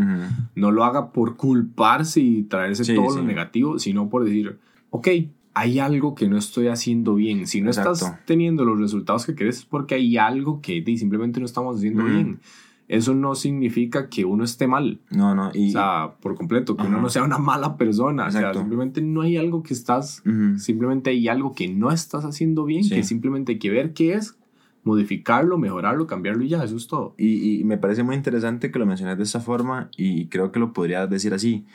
no 0.55 0.71
lo 0.71 0.85
haga 0.85 1.13
por 1.13 1.37
culparse 1.37 2.21
y 2.21 2.45
traerse 2.45 2.95
todo 2.95 3.17
lo 3.17 3.23
negativo, 3.23 3.79
sino 3.79 4.09
por 4.09 4.25
decir, 4.25 4.59
ok, 4.89 5.09
hay 5.53 5.79
algo 5.79 6.15
que 6.15 6.27
no 6.27 6.39
estoy 6.39 6.69
haciendo 6.69 7.17
bien. 7.17 7.47
Si 7.47 7.61
no 7.61 7.69
estás 7.69 8.25
teniendo 8.25 8.65
los 8.65 8.81
resultados 8.81 9.27
que 9.27 9.35
quieres 9.35 9.59
es 9.59 9.67
porque 9.67 9.97
hay 9.97 10.17
algo 10.17 10.63
que 10.63 10.83
simplemente 10.97 11.39
no 11.39 11.45
estamos 11.45 11.77
haciendo 11.77 12.05
bien 12.05 12.41
eso 12.91 13.15
no 13.15 13.37
significa 13.37 14.09
que 14.09 14.25
uno 14.25 14.43
esté 14.43 14.67
mal. 14.67 14.99
No, 15.11 15.33
no. 15.33 15.53
Y, 15.55 15.69
o 15.69 15.73
sea, 15.73 16.17
por 16.21 16.35
completo, 16.35 16.77
que 16.77 16.89
uno 16.89 17.01
no 17.01 17.09
sea 17.09 17.23
una 17.23 17.39
mala 17.39 17.77
persona. 17.77 18.27
O 18.27 18.31
sea, 18.33 18.53
simplemente 18.53 19.01
no 19.01 19.23
hay 19.23 19.37
algo 19.37 19.63
que 19.63 19.75
estás, 19.75 20.25
simplemente 20.57 21.11
hay 21.11 21.29
algo 21.29 21.55
que 21.55 21.69
no 21.69 21.93
estás 21.93 22.25
haciendo 22.25 22.65
bien, 22.65 22.89
que 22.89 23.05
simplemente 23.05 23.53
hay 23.53 23.59
que 23.61 23.71
ver 23.71 23.93
qué 23.93 24.15
es, 24.15 24.37
modificarlo, 24.83 25.57
mejorarlo, 25.57 26.09
cambiarlo 26.09 26.43
y 26.43 26.49
ya, 26.49 26.65
eso 26.65 26.77
es 26.77 26.89
todo. 26.89 27.15
Y, 27.17 27.61
y 27.61 27.65
me 27.65 27.79
parece 27.79 28.03
muy 28.03 28.17
interesante 28.17 28.73
que 28.73 28.79
lo 28.81 28.87
menciones 28.87 29.17
de 29.17 29.23
esa 29.23 29.39
forma 29.39 29.89
y 29.97 30.27
creo 30.27 30.51
que 30.51 30.59
lo 30.59 30.73
podrías 30.73 31.09
decir 31.09 31.33
así. 31.33 31.67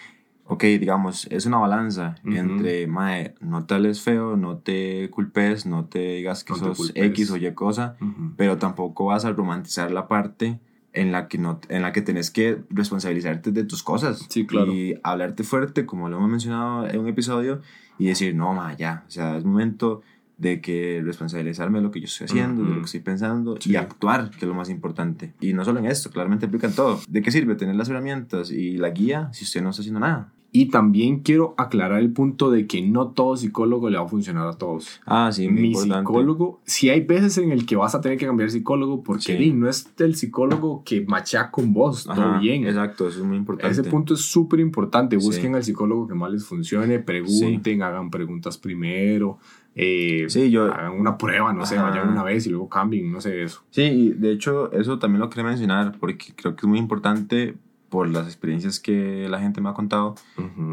Ok, 0.48 0.64
digamos, 0.64 1.28
es 1.32 1.46
una 1.46 1.58
balanza 1.58 2.16
entre, 2.26 2.88
mae, 2.88 3.36
no 3.40 3.66
te 3.66 3.74
hables 3.74 4.02
feo, 4.02 4.36
no 4.36 4.58
te 4.58 5.10
culpes, 5.12 5.66
no 5.66 5.86
te 5.86 6.18
digas 6.18 6.44
que 6.44 6.54
sos 6.56 6.92
X 6.94 7.32
o 7.32 7.38
Y 7.38 7.52
cosa, 7.54 7.96
pero 8.36 8.58
tampoco 8.58 9.06
vas 9.06 9.24
a 9.24 9.32
romantizar 9.32 9.92
la 9.92 10.08
parte 10.08 10.60
en 10.96 11.12
la 11.12 11.28
que, 11.28 11.38
no, 11.38 11.60
en 11.70 11.82
la 11.82 11.92
que 11.92 12.02
tenés 12.02 12.32
que 12.32 12.64
responsabilizarte 12.70 13.52
de 13.52 13.64
tus 13.64 13.84
cosas. 13.84 14.26
Sí, 14.30 14.48
claro. 14.48 14.74
Y 14.74 15.00
hablarte 15.04 15.44
fuerte, 15.44 15.86
como 15.86 16.10
lo 16.10 16.18
hemos 16.18 16.30
mencionado 16.30 16.88
en 16.88 17.00
un 17.00 17.08
episodio, 17.08 17.62
y 18.00 18.08
decir, 18.08 18.36
no, 18.36 18.54
ma, 18.54 18.76
ya, 18.76 19.04
o 19.08 19.12
sea, 19.12 19.38
es 19.38 19.46
momento 19.46 20.02
de 20.38 20.60
que 20.60 21.02
responsabilizarme 21.04 21.78
de 21.80 21.84
lo 21.84 21.92
que 21.92 22.02
yo 22.02 22.06
estoy 22.06 22.26
haciendo, 22.26 22.64
de 22.64 22.70
lo 22.70 22.80
que 22.80 22.86
estoy 22.86 23.00
pensando 23.00 23.58
y 23.64 23.76
actuar, 23.76 24.32
que 24.32 24.40
es 24.40 24.48
lo 24.48 24.54
más 24.54 24.70
importante. 24.70 25.34
Y 25.40 25.54
no 25.54 25.64
solo 25.64 25.80
en 25.80 25.86
esto, 25.86 26.10
claramente 26.10 26.46
aplica 26.46 26.68
en 26.68 26.74
todo. 26.74 27.00
¿De 27.08 27.22
qué 27.22 27.32
sirve 27.32 27.56
tener 27.56 27.76
las 27.76 27.90
herramientas 27.90 28.52
y 28.52 28.78
la 28.78 28.90
guía 28.90 29.30
si 29.32 29.46
usted 29.46 29.62
no 29.62 29.70
está 29.70 29.82
haciendo 29.82 30.02
nada? 30.02 30.34
Y 30.56 30.68
también 30.68 31.20
quiero 31.20 31.54
aclarar 31.58 32.00
el 32.00 32.14
punto 32.14 32.50
de 32.50 32.66
que 32.66 32.82
no 32.82 33.10
todo 33.10 33.36
psicólogo 33.36 33.90
le 33.90 33.98
va 33.98 34.06
a 34.06 34.08
funcionar 34.08 34.48
a 34.48 34.54
todos. 34.54 35.02
Ah, 35.06 35.30
sí, 35.30 35.50
Mi 35.50 35.76
psicólogo, 35.76 36.62
si 36.64 36.90
hay 36.90 37.02
veces 37.02 37.38
en 37.40 37.52
el 37.52 37.66
que 37.66 37.76
vas 37.76 37.94
a 37.94 38.00
tener 38.00 38.18
que 38.18 38.26
cambiar 38.26 38.50
psicólogo 38.50 39.04
porque 39.04 39.52
no 39.54 39.68
es 39.68 39.92
el 39.98 40.16
psicólogo 40.16 40.82
que 40.86 41.02
machea 41.06 41.52
con 41.52 41.74
vos, 41.74 42.06
todo 42.06 42.40
bien. 42.40 42.66
Exacto, 42.66 43.10
eso 43.10 43.20
es 43.20 43.26
muy 43.26 43.36
importante. 43.36 43.74
Ese 43.74 43.84
punto 43.84 44.14
es 44.14 44.22
súper 44.22 44.62
importante. 44.62 45.18
Busquen 45.18 45.56
al 45.56 45.64
psicólogo 45.66 46.08
que 46.08 46.14
más 46.14 46.32
les 46.32 46.46
funcione, 46.46 47.00
pregunten, 47.00 47.84
hagan 47.84 48.10
preguntas 48.10 48.58
primero. 48.58 49.40
Eh, 49.76 50.28
sí, 50.30 50.50
yo, 50.52 50.72
hagan 50.74 50.94
una 50.94 51.18
prueba, 51.18 51.52
no 51.52 51.66
sé, 51.66 51.76
vayan 51.78 52.08
una 52.08 52.24
vez 52.24 52.48
y 52.48 52.50
luego 52.50 52.70
cambien, 52.70 53.12
no 53.12 53.20
sé 53.20 53.44
eso. 53.44 53.62
Sí, 53.72 53.82
y 53.82 54.10
de 54.12 54.32
hecho 54.32 54.72
eso 54.72 55.00
también 55.00 55.20
lo 55.20 55.30
quería 55.30 55.50
mencionar 55.50 55.98
porque 56.00 56.28
creo 56.34 56.56
que 56.56 56.62
es 56.62 56.70
muy 56.70 56.80
importante 56.80 57.56
por 57.96 58.10
las 58.10 58.26
experiencias 58.26 58.82
que 58.82 59.30
la 59.30 59.40
gente 59.40 59.62
me 59.62 59.70
ha 59.70 59.74
contado, 59.74 60.16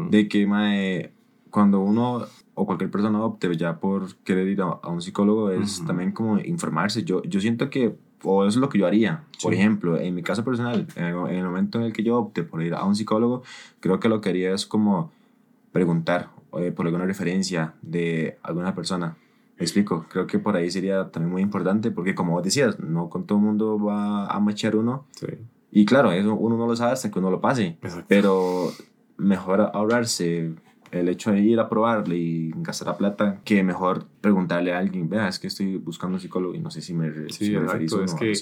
de 0.09 0.27
que 0.27 1.13
cuando 1.49 1.79
uno 1.79 2.25
o 2.53 2.65
cualquier 2.65 2.91
persona 2.91 3.23
opte 3.23 3.55
ya 3.55 3.79
por 3.79 4.13
querer 4.25 4.45
ir 4.49 4.59
a, 4.59 4.89
un 4.89 5.01
psicólogo 5.01 5.49
es 5.49 5.81
también 5.85 6.11
como 6.11 6.37
informarse. 6.39 7.05
Yo, 7.05 7.23
yo 7.23 7.39
siento 7.39 7.69
que, 7.69 7.95
o 8.23 8.43
eso 8.43 8.57
es 8.59 8.61
lo 8.61 8.67
que 8.67 8.77
yo 8.77 8.87
haría. 8.87 9.23
Por 9.41 9.53
ejemplo, 9.53 9.97
en 9.97 10.13
mi 10.15 10.21
caso 10.21 10.43
personal, 10.43 10.85
en 10.97 11.05
el, 11.05 11.45
momento 11.45 11.79
en 11.79 11.85
el 11.85 11.93
que 11.93 12.03
yo 12.03 12.17
opte 12.17 12.43
por 12.43 12.61
ir 12.61 12.73
a 12.73 12.83
un 12.83 12.93
psicólogo, 12.93 13.43
creo 13.79 14.01
que 14.01 14.09
lo 14.09 14.19
que 14.19 14.27
haría 14.27 14.53
es 14.53 14.65
como 14.65 15.13
preguntar 15.71 16.27
eh, 16.59 16.73
por 16.73 16.85
alguna 16.87 17.05
referencia 17.05 17.73
de 17.81 18.37
alguna 18.43 18.75
persona. 18.75 19.15
Me 19.57 19.63
explico, 19.63 20.07
creo 20.09 20.27
que 20.27 20.39
por 20.39 20.57
ahí 20.57 20.69
sería 20.69 21.09
también 21.09 21.31
muy 21.31 21.41
importante 21.41 21.89
porque 21.89 22.15
como 22.15 22.33
vos 22.33 22.43
decías, 22.43 22.81
no 22.81 23.09
con 23.09 23.25
todo 23.25 23.37
el 23.37 23.45
mundo 23.45 23.79
va 23.79 24.27
a 24.27 24.37
machar 24.41 24.75
uno. 24.75 25.05
Sí. 25.11 25.27
Y 25.75 25.85
claro, 25.85 26.11
eso 26.11 26.35
uno 26.35 26.55
no 26.55 26.67
lo 26.67 26.75
sabe 26.75 26.93
hasta 26.93 27.09
que 27.09 27.17
uno 27.17 27.31
lo 27.31 27.41
pase. 27.41 27.77
Pero 28.07 28.71
mejor 29.17 29.71
ahorrarse 29.73 30.53
el 30.91 31.09
hecho 31.09 31.31
de 31.31 31.39
ir 31.39 31.59
a 31.59 31.67
probarle 31.67 32.15
y 32.15 32.51
gastar 32.57 32.89
la 32.89 32.97
plata 32.97 33.41
que 33.43 33.63
mejor 33.63 34.05
preguntarle 34.21 34.73
a 34.73 34.77
alguien, 34.77 35.09
vea, 35.09 35.27
es 35.27 35.39
que 35.39 35.47
estoy 35.47 35.77
buscando 35.77 36.17
un 36.17 36.21
psicólogo 36.21 36.53
y 36.53 36.59
no 36.59 36.69
sé 36.69 36.81
si 36.81 36.93
me, 36.93 37.11
sí, 37.29 37.45
si 37.45 37.55
exacto, 37.55 38.03
es 38.03 38.13
que 38.13 38.33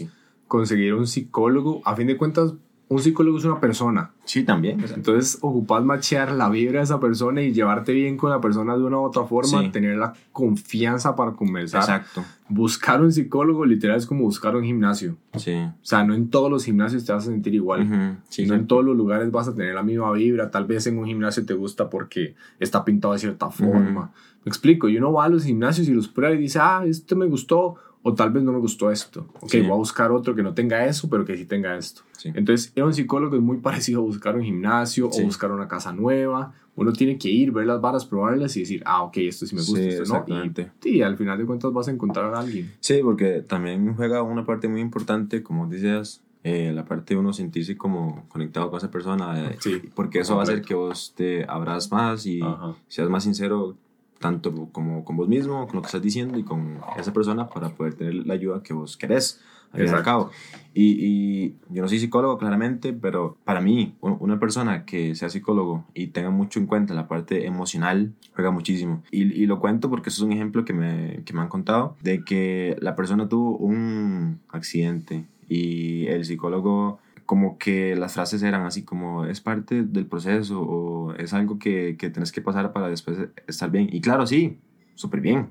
conseguir 0.47 0.93
un 0.93 1.07
psicólogo, 1.07 1.81
a 1.85 1.95
fin 1.95 2.07
de 2.07 2.17
cuentas, 2.17 2.53
un 2.91 2.99
psicólogo 2.99 3.37
es 3.37 3.45
una 3.45 3.57
persona. 3.57 4.11
Sí, 4.25 4.43
también. 4.43 4.83
Entonces, 4.93 5.37
ocupas 5.39 5.81
machear 5.81 6.33
la 6.33 6.49
vibra 6.49 6.79
de 6.79 6.83
esa 6.83 6.99
persona 6.99 7.41
y 7.41 7.53
llevarte 7.53 7.93
bien 7.93 8.17
con 8.17 8.31
la 8.31 8.41
persona 8.41 8.75
de 8.75 8.83
una 8.83 8.97
u 8.97 9.03
otra 9.03 9.23
forma, 9.23 9.71
tener 9.71 9.97
la 9.97 10.11
confianza 10.33 11.15
para 11.15 11.31
conversar. 11.31 11.79
Exacto. 11.83 12.25
Buscar 12.49 13.01
un 13.01 13.13
psicólogo 13.13 13.63
literal 13.63 13.95
es 13.95 14.05
como 14.05 14.23
buscar 14.23 14.57
un 14.57 14.65
gimnasio. 14.65 15.15
Sí. 15.37 15.53
O 15.53 15.85
sea, 15.85 16.03
no 16.03 16.13
en 16.13 16.29
todos 16.29 16.51
los 16.51 16.65
gimnasios 16.65 17.05
te 17.05 17.13
vas 17.13 17.23
a 17.23 17.31
sentir 17.31 17.55
igual. 17.55 17.89
no 17.89 18.53
en 18.55 18.67
todos 18.67 18.83
los 18.83 18.97
lugares 18.97 19.31
vas 19.31 19.47
a 19.47 19.55
tener 19.55 19.73
la 19.73 19.83
misma 19.83 20.11
vibra. 20.11 20.51
Tal 20.51 20.65
vez 20.65 20.85
en 20.87 20.97
un 20.97 21.05
gimnasio 21.05 21.45
te 21.45 21.53
gusta 21.53 21.89
porque 21.89 22.35
está 22.59 22.83
pintado 22.83 23.13
de 23.13 23.19
cierta 23.19 23.49
forma. 23.49 24.11
Me 24.43 24.49
explico, 24.49 24.89
y 24.89 24.97
uno 24.97 25.13
va 25.13 25.25
a 25.25 25.29
los 25.29 25.45
gimnasios 25.45 25.87
y 25.87 25.93
los 25.93 26.09
prueba 26.09 26.35
y 26.35 26.39
dice, 26.39 26.59
ah, 26.61 26.83
este 26.85 27.15
me 27.15 27.27
gustó 27.27 27.75
o 28.03 28.13
tal 28.13 28.31
vez 28.31 28.43
no 28.43 28.51
me 28.51 28.59
gustó 28.59 28.91
esto. 28.91 29.27
Ok, 29.41 29.53
voy 29.61 29.71
a 29.71 29.75
buscar 29.75 30.11
otro 30.11 30.33
que 30.35 30.41
no 30.41 30.53
tenga 30.53 30.85
eso, 30.85 31.09
pero 31.09 31.23
que 31.23 31.37
sí 31.37 31.45
tenga 31.45 31.77
esto. 31.77 32.01
Entonces, 32.23 32.71
ir 32.75 32.83
a 32.83 32.85
un 32.85 32.93
psicólogo 32.93 33.35
es 33.35 33.41
muy 33.41 33.57
parecido 33.57 34.01
a 34.01 34.03
buscar 34.03 34.35
un 34.35 34.43
gimnasio 34.43 35.07
o 35.07 35.21
buscar 35.23 35.51
una 35.51 35.67
casa 35.67 35.91
nueva. 35.91 36.53
Uno 36.75 36.93
tiene 36.93 37.17
que 37.17 37.29
ir, 37.29 37.51
ver 37.51 37.65
las 37.65 37.81
varas, 37.81 38.05
probarlas 38.05 38.55
y 38.57 38.61
decir, 38.61 38.81
ah, 38.85 39.03
ok, 39.03 39.17
esto 39.17 39.45
sí 39.45 39.55
me 39.55 39.61
gusta, 39.61 39.81
esto 39.81 40.25
no. 40.27 40.45
Y, 40.45 40.53
sí, 40.79 41.01
al 41.01 41.17
final 41.17 41.37
de 41.37 41.45
cuentas 41.45 41.71
vas 41.73 41.87
a 41.87 41.91
encontrar 41.91 42.33
a 42.33 42.39
alguien. 42.39 42.71
Sí, 42.79 42.99
porque 43.03 43.41
también 43.41 43.93
juega 43.95 44.23
una 44.23 44.45
parte 44.45 44.67
muy 44.67 44.81
importante, 44.81 45.43
como 45.43 45.67
decías, 45.67 46.23
eh, 46.43 46.71
la 46.73 46.85
parte 46.85 47.13
de 47.13 47.19
uno 47.19 47.33
sentirse 47.33 47.77
como 47.77 48.25
conectado 48.29 48.69
con 48.69 48.77
esa 48.77 48.89
persona. 48.89 49.51
Eh, 49.51 49.57
sí, 49.59 49.81
porque 49.93 50.19
eso 50.19 50.35
va 50.35 50.41
a 50.41 50.43
hacer 50.43 50.61
que 50.61 50.73
vos 50.73 51.13
te 51.15 51.45
abras 51.47 51.91
más 51.91 52.25
y 52.25 52.41
seas 52.87 53.09
más 53.09 53.23
sincero 53.23 53.75
tanto 54.21 54.69
como 54.71 55.03
con 55.03 55.17
vos 55.17 55.27
mismo, 55.27 55.67
con 55.67 55.75
lo 55.75 55.81
que 55.81 55.87
estás 55.87 56.01
diciendo 56.01 56.39
y 56.39 56.43
con 56.43 56.79
esa 56.97 57.11
persona 57.11 57.49
para 57.49 57.69
poder 57.69 57.95
tener 57.95 58.13
la 58.13 58.35
ayuda 58.35 58.63
que 58.63 58.73
vos 58.73 58.95
querés. 58.95 59.41
Al 59.73 60.03
cabo. 60.03 60.31
Y, 60.73 60.97
y, 60.99 61.55
yo 61.69 61.81
no 61.81 61.87
soy 61.87 61.99
psicólogo 61.99 62.37
claramente, 62.37 62.91
pero 62.91 63.37
para 63.45 63.61
mí, 63.61 63.95
una 64.01 64.37
persona 64.37 64.85
que 64.85 65.15
sea 65.15 65.29
psicólogo 65.29 65.85
y 65.93 66.07
tenga 66.07 66.29
mucho 66.29 66.59
en 66.59 66.65
cuenta 66.65 66.93
la 66.93 67.07
parte 67.07 67.45
emocional, 67.45 68.13
juega 68.35 68.51
muchísimo. 68.51 69.01
Y, 69.11 69.21
y 69.31 69.45
lo 69.45 69.59
cuento 69.59 69.89
porque 69.89 70.09
eso 70.09 70.23
es 70.23 70.25
un 70.25 70.33
ejemplo 70.33 70.65
que 70.65 70.73
me, 70.73 71.23
que 71.23 71.33
me 71.33 71.41
han 71.41 71.47
contado, 71.47 71.95
de 72.01 72.23
que 72.25 72.75
la 72.81 72.95
persona 72.95 73.29
tuvo 73.29 73.57
un 73.57 74.41
accidente 74.49 75.25
y 75.47 76.07
el 76.07 76.25
psicólogo 76.25 76.99
como 77.31 77.57
que 77.57 77.95
las 77.95 78.15
frases 78.15 78.43
eran 78.43 78.65
así 78.65 78.83
como 78.83 79.23
es 79.23 79.39
parte 79.39 79.83
del 79.83 80.05
proceso 80.05 80.61
o 80.61 81.13
es 81.13 81.31
algo 81.31 81.59
que, 81.59 81.95
que 81.97 82.09
tienes 82.09 82.29
que 82.33 82.41
pasar 82.41 82.73
para 82.73 82.89
después 82.89 83.17
estar 83.47 83.71
bien. 83.71 83.87
Y 83.89 84.01
claro, 84.01 84.27
sí, 84.27 84.57
súper 84.95 85.21
bien. 85.21 85.47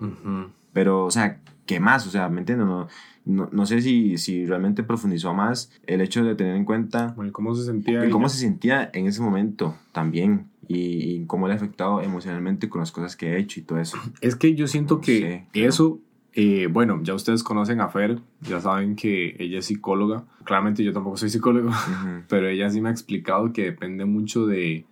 Pero, 0.74 1.06
o 1.06 1.10
sea, 1.10 1.40
¿qué 1.64 1.80
más? 1.80 2.06
O 2.06 2.10
sea, 2.10 2.28
¿me 2.28 2.40
entiendes? 2.40 2.66
No, 2.66 2.86
no, 3.24 3.48
no, 3.50 3.64
sé 3.64 3.80
si, 3.80 4.18
si 4.18 4.44
realmente 4.44 4.82
profundizó 4.82 5.32
más 5.32 5.72
el 5.86 6.02
hecho 6.02 6.22
de 6.22 6.34
tener 6.34 6.54
en 6.54 6.66
cuenta... 6.66 7.16
cómo 7.32 7.54
se 7.54 7.64
sentía. 7.64 8.06
Y 8.06 8.10
cómo 8.10 8.28
se 8.28 8.36
sentía 8.36 8.90
en 8.92 9.06
ese 9.06 9.22
momento 9.22 9.74
también. 9.92 10.48
Y, 10.68 11.24
cómo 11.24 11.48
le 11.48 11.54
ha 11.54 11.56
afectado 11.56 12.02
emocionalmente 12.02 12.68
con 12.68 12.80
las 12.80 12.92
cosas 12.92 13.16
que 13.16 13.30
ha 13.30 13.36
hecho 13.38 13.58
y 13.58 13.62
todo 13.62 13.78
eso. 13.78 13.96
Es 14.20 14.36
que 14.36 14.54
yo 14.54 14.66
siento 14.66 15.00
que 15.00 15.46
eso 15.54 15.98
eh, 16.34 16.68
bueno, 16.70 17.00
ya 17.02 17.14
ustedes 17.14 17.42
conocen 17.42 17.80
a 17.80 17.88
Fer, 17.88 18.20
ya 18.40 18.60
saben 18.60 18.94
que 18.94 19.36
ella 19.38 19.58
es 19.58 19.66
psicóloga. 19.66 20.24
Claramente 20.44 20.84
yo 20.84 20.92
tampoco 20.92 21.16
soy 21.16 21.30
psicólogo, 21.30 21.70
pero 22.28 22.48
ella 22.48 22.70
sí 22.70 22.80
me 22.80 22.88
ha 22.88 22.92
explicado 22.92 23.52
que 23.52 23.64
depende 23.64 24.04
mucho 24.04 24.46
de 24.46 24.84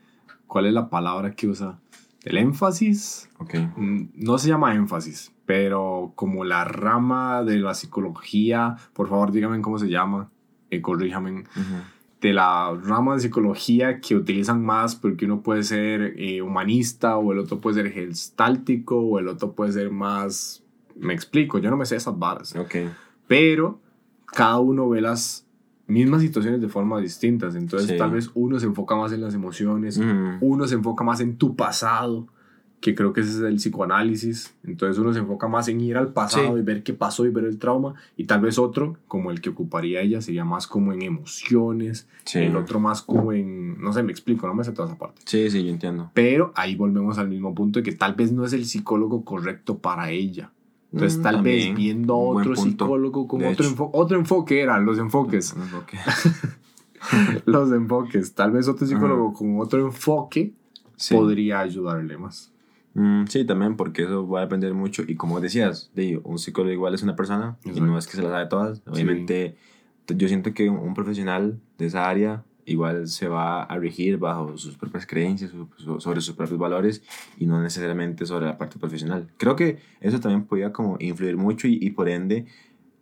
cuál 0.47 0.67
es 0.67 0.73
la 0.73 0.91
palabra 0.91 1.35
que 1.35 1.47
usa. 1.47 1.79
El 2.25 2.39
énfasis. 2.39 3.31
Okay. 3.39 3.71
Mm, 3.77 4.11
no 4.17 4.39
se 4.39 4.49
llama 4.49 4.75
énfasis, 4.75 5.33
pero 5.47 6.13
como 6.17 6.45
la 6.45 6.65
rama 6.65 7.45
de 7.45 7.59
la 7.59 7.75
psicología, 7.75 8.77
por 8.93 9.09
favor 9.09 9.31
díganme 9.31 9.61
cómo 9.61 9.79
se 9.79 9.89
llama, 9.89 10.31
eh, 10.71 10.81
corríjame. 10.83 11.45
De 12.21 12.33
la 12.33 12.77
rama 12.83 13.15
de 13.15 13.21
psicología 13.21 14.01
que 14.01 14.17
utilizan 14.17 14.65
más 14.65 14.97
porque 14.97 15.27
uno 15.27 15.41
puede 15.41 15.63
ser 15.63 16.15
eh, 16.17 16.43
humanista 16.43 17.17
o 17.17 17.33
el 17.33 17.39
otro 17.39 17.61
puede 17.61 17.83
ser 17.83 17.93
gestáltico 17.93 18.99
o 18.99 19.21
el 19.21 19.29
otro 19.29 19.53
puede 19.53 19.71
ser 19.71 19.93
más 19.93 20.65
me 20.99 21.15
explico, 21.15 21.59
yo 21.59 21.71
no 21.71 21.77
me 21.77 21.87
sé 21.87 21.97
esas 21.97 22.19
varas. 22.19 22.55
Ok. 22.57 22.77
Pero 23.27 23.81
cada 24.27 24.59
uno 24.59 24.89
ve 24.89 25.01
las 25.01 25.47
mismas 25.87 26.21
situaciones 26.21 26.61
de 26.61 26.69
formas 26.69 27.03
distintas. 27.03 27.55
Entonces, 27.55 27.97
tal 27.97 28.13
vez 28.13 28.31
uno 28.35 28.59
se 28.61 28.67
enfoca 28.67 28.95
más 28.95 29.13
en 29.13 29.21
las 29.21 29.35
emociones, 29.35 30.01
uno 30.41 30.67
se 30.67 30.75
enfoca 30.75 31.03
más 31.05 31.21
en 31.21 31.37
tu 31.37 31.57
pasado, 31.57 32.29
que 32.81 32.95
creo 32.95 33.13
que 33.13 33.23
ese 33.23 33.31
es 33.31 33.41
el 33.41 33.57
psicoanálisis. 33.57 34.55
Entonces, 34.63 34.99
uno 34.99 35.13
se 35.13 35.19
enfoca 35.19 35.49
más 35.49 35.67
en 35.69 35.81
ir 35.81 35.97
al 35.97 36.13
pasado 36.13 36.59
y 36.59 36.63
ver 36.63 36.83
qué 36.83 36.93
pasó 36.95 37.27
y 37.27 37.31
ver 37.31 37.45
el 37.45 37.59
trauma. 37.59 37.95
Y 38.17 38.25
tal 38.25 38.41
vez 38.41 38.59
otro, 38.59 38.99
como 39.09 39.31
el 39.31 39.41
que 39.41 39.51
ocuparía 39.51 40.01
ella, 40.01 40.21
sería 40.21 40.45
más 40.45 40.67
como 40.67 40.93
en 40.93 41.03
emociones. 41.03 42.07
El 42.35 42.55
otro 42.55 42.79
más 42.81 43.03
como 43.03 43.33
en. 43.33 43.81
No 43.81 43.93
sé, 43.93 44.03
me 44.03 44.13
explico, 44.13 44.47
no 44.47 44.55
me 44.55 44.65
sé 44.65 44.73
toda 44.73 44.89
esa 44.89 44.99
parte. 44.99 45.23
Sí, 45.25 45.51
sí, 45.51 45.65
yo 45.65 45.71
entiendo. 45.71 46.11
Pero 46.15 46.53
ahí 46.55 46.77
volvemos 46.77 47.19
al 47.19 47.29
mismo 47.29 47.55
punto 47.55 47.81
de 47.81 47.83
que 47.83 47.93
tal 47.93 48.15
vez 48.15 48.31
no 48.31 48.45
es 48.45 48.53
el 48.53 48.67
psicólogo 48.67 49.25
correcto 49.25 49.79
para 49.79 50.11
ella. 50.11 50.53
Entonces, 50.93 51.19
mm, 51.19 51.23
tal 51.23 51.43
vez 51.43 51.75
viendo 51.75 52.17
otro 52.17 52.57
psicólogo 52.57 53.29
con 53.29 53.45
otro, 53.45 53.67
enfoque, 53.67 53.99
otro 53.99 54.19
enfoque 54.19 54.61
eran 54.61 54.87
los 54.87 54.99
enfoques. 54.99 55.55
los 57.45 57.73
enfoques. 57.73 58.35
Tal 58.35 58.53
vez 58.53 58.69
otro 58.69 58.87
psicólogo 58.87 59.33
con 59.33 59.61
otro 59.61 59.85
enfoque 59.85 60.53
podría 61.11 61.61
ayudarle 61.61 62.17
más. 62.17 62.53
Mm, 62.95 63.27
sí, 63.27 63.45
también, 63.45 63.77
porque 63.77 64.05
eso 64.05 64.27
va 64.27 64.41
a 64.41 64.43
depender 64.43 64.73
mucho. 64.75 65.03
Y 65.07 65.15
como 65.15 65.41
decías, 65.41 65.91
de, 65.95 66.21
un 66.25 66.39
psicólogo 66.39 66.73
igual 66.73 66.95
es 66.95 67.03
una 67.03 67.17
persona 67.17 67.59
y 67.65 67.81
no 67.81 67.99
es 67.99 68.07
que 68.07 68.17
se 68.17 68.23
la 68.23 68.31
sabe 68.31 68.47
todas. 68.47 68.83
Obviamente, 68.87 69.57
yo 70.09 70.27
siento 70.27 70.55
que 70.55 70.71
un 70.71 70.95
profesional 70.95 71.61
de 71.77 71.87
esa 71.87 72.09
área 72.09 72.45
igual 72.69 73.09
se 73.09 73.29
va 73.29 73.63
a 73.63 73.79
regir 73.79 74.19
bajo 74.19 74.57
sus 74.57 74.77
propias 74.77 75.07
creencias, 75.07 75.51
sobre 75.99 76.21
sus 76.21 76.35
propios 76.35 76.59
valores 76.59 77.03
y 77.39 77.47
no 77.47 77.63
necesariamente 77.63 78.27
sobre 78.27 78.47
la 78.47 78.59
parte 78.59 78.79
profesional. 78.79 79.29
Creo 79.37 79.57
que 79.57 79.79
eso 80.01 80.21
también 80.21 80.45
podía 80.45 80.73
como 80.73 80.97
influir 81.01 81.37
mucho 81.37 81.67
y, 81.67 81.91
por 81.91 82.09
ende 82.09 82.47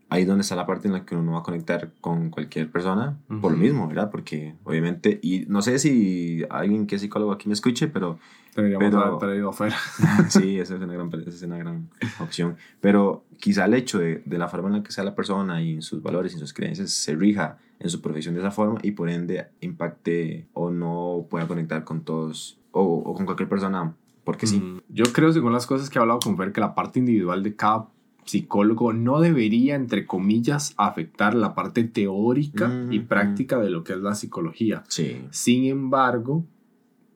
ahí 0.08 0.24
donde 0.24 0.42
está 0.42 0.56
la 0.56 0.66
parte 0.66 0.88
en 0.88 0.94
la 0.94 1.04
que 1.04 1.16
uno 1.16 1.32
va 1.32 1.40
a 1.40 1.42
conectar 1.42 1.90
con 2.00 2.30
cualquier 2.30 2.70
persona 2.70 3.18
por 3.40 3.52
lo 3.52 3.58
mismo, 3.58 3.88
¿verdad? 3.88 4.10
Porque 4.10 4.54
obviamente, 4.64 5.18
y 5.22 5.46
no 5.48 5.62
sé 5.62 5.78
si 5.78 6.44
alguien 6.50 6.86
que 6.86 6.96
es 6.96 7.00
psicólogo 7.00 7.32
aquí 7.32 7.48
me 7.48 7.54
escuche, 7.54 7.88
pero 7.88 8.18
Deberíamos 8.56 8.88
pero, 8.88 9.04
haber 9.04 9.18
traído 9.18 9.50
afuera. 9.50 9.76
sí, 10.30 10.58
esa 10.58 10.76
es, 10.76 10.80
una 10.80 10.94
gran, 10.94 11.12
esa 11.12 11.28
es 11.28 11.42
una 11.42 11.58
gran 11.58 11.90
opción. 12.20 12.56
Pero 12.80 13.24
quizá 13.38 13.66
el 13.66 13.74
hecho 13.74 13.98
de, 13.98 14.22
de, 14.24 14.38
la 14.38 14.48
forma 14.48 14.68
en 14.68 14.76
la 14.76 14.82
que 14.82 14.92
sea 14.92 15.04
la 15.04 15.14
persona 15.14 15.60
y 15.60 15.74
en 15.74 15.82
sus 15.82 16.02
valores 16.02 16.34
y 16.34 16.38
sus 16.38 16.54
creencias 16.54 16.90
se 16.90 17.14
rija 17.14 17.58
en 17.78 17.90
su 17.90 18.00
profesión 18.00 18.34
de 18.34 18.40
esa 18.40 18.50
forma 18.50 18.78
y 18.82 18.92
por 18.92 19.10
ende 19.10 19.48
impacte 19.60 20.48
o 20.54 20.70
no 20.70 21.26
pueda 21.28 21.46
conectar 21.46 21.84
con 21.84 22.02
todos 22.02 22.58
o, 22.70 22.82
o 22.82 23.12
con 23.12 23.26
cualquier 23.26 23.50
persona 23.50 23.94
porque 24.26 24.48
sí. 24.48 24.60
Yo 24.88 25.04
creo, 25.12 25.32
según 25.32 25.52
las 25.52 25.68
cosas 25.68 25.88
que 25.88 26.00
he 26.00 26.02
hablado 26.02 26.18
con 26.18 26.36
Fer, 26.36 26.50
que 26.50 26.60
la 26.60 26.74
parte 26.74 26.98
individual 26.98 27.44
de 27.44 27.54
cada 27.54 27.86
psicólogo 28.26 28.92
no 28.92 29.20
debería, 29.20 29.74
entre 29.76 30.04
comillas, 30.04 30.74
afectar 30.76 31.34
la 31.34 31.54
parte 31.54 31.84
teórica 31.84 32.70
y 32.90 33.00
práctica 33.00 33.58
de 33.58 33.70
lo 33.70 33.84
que 33.84 33.94
es 33.94 34.00
la 34.00 34.14
psicología. 34.14 34.84
Sí. 34.88 35.22
Sin 35.30 35.64
embargo, 35.64 36.44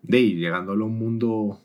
de 0.03 0.23
llegando 0.35 0.73
a 0.73 0.75
un 0.77 0.99
mundo 0.99 1.61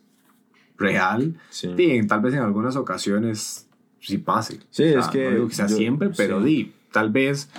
real, 0.77 1.38
bien, 1.75 2.08
tal 2.08 2.21
vez 2.21 2.34
en 2.34 2.41
algunas 2.41 2.75
ocasiones 2.75 3.69
sí 3.99 4.17
pase. 4.17 4.60
Sí, 4.71 4.84
es 4.84 5.08
que. 5.08 5.25
No 5.25 5.36
digo 5.36 5.47
que 5.47 5.55
sea 5.55 5.69
siempre, 5.69 6.10
pero 6.10 6.41
di, 6.41 6.73
tal 6.91 7.12
vez 7.12 7.49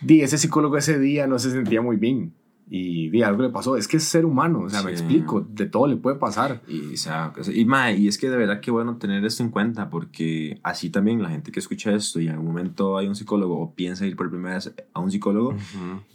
di, 0.00 0.20
ese 0.20 0.36
psicólogo 0.36 0.76
ese 0.76 0.98
día 0.98 1.26
no 1.26 1.38
se 1.38 1.50
sentía 1.50 1.80
muy 1.80 1.96
bien 1.96 2.32
y 2.76 3.08
di, 3.08 3.22
algo 3.22 3.44
le 3.44 3.50
pasó. 3.50 3.76
Es 3.76 3.86
que 3.86 3.98
es 3.98 4.02
ser 4.04 4.24
humano, 4.24 4.62
o 4.62 4.68
sea, 4.68 4.82
me 4.82 4.90
explico, 4.90 5.46
de 5.48 5.66
todo 5.66 5.86
le 5.86 5.96
puede 5.96 6.16
pasar. 6.16 6.60
Y, 6.66 6.94
o 6.94 6.96
sea, 6.96 7.32
y, 7.54 7.64
ma, 7.64 7.92
y 7.92 8.08
es 8.08 8.18
que 8.18 8.28
de 8.28 8.36
verdad 8.36 8.58
que 8.58 8.72
bueno 8.72 8.96
tener 8.96 9.24
esto 9.24 9.44
en 9.44 9.50
cuenta, 9.50 9.90
porque 9.90 10.58
así 10.64 10.90
también 10.90 11.22
la 11.22 11.28
gente 11.28 11.52
que 11.52 11.60
escucha 11.60 11.92
esto 11.92 12.20
y 12.20 12.26
en 12.26 12.32
algún 12.32 12.48
momento 12.48 12.98
hay 12.98 13.06
un 13.06 13.14
psicólogo 13.14 13.60
o 13.60 13.74
piensa 13.74 14.04
ir 14.06 14.16
por 14.16 14.28
primera 14.28 14.56
vez 14.56 14.74
a 14.92 14.98
un 14.98 15.12
psicólogo, 15.12 15.54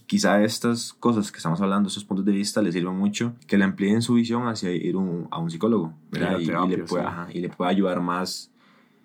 quizá 0.05 0.43
estas 0.43 0.91
cosas 0.91 1.31
que 1.31 1.37
estamos 1.37 1.61
hablando, 1.61 1.87
estos 1.87 2.03
puntos 2.03 2.25
de 2.25 2.33
vista, 2.33 2.61
les 2.61 2.73
sirvan 2.73 2.97
mucho, 2.97 3.35
que 3.47 3.57
le 3.57 3.63
amplíen 3.63 4.01
su 4.01 4.15
visión 4.15 4.49
hacia 4.49 4.69
ir 4.69 4.95
a 4.95 5.39
un 5.39 5.49
psicólogo, 5.49 5.93
¿verdad? 6.11 6.39
Y, 6.39 6.45
le 6.45 6.83
pueda, 6.83 7.29
y 7.33 7.39
le 7.39 7.47
pueda 7.47 7.71
ayudar 7.71 8.01
más 8.01 8.51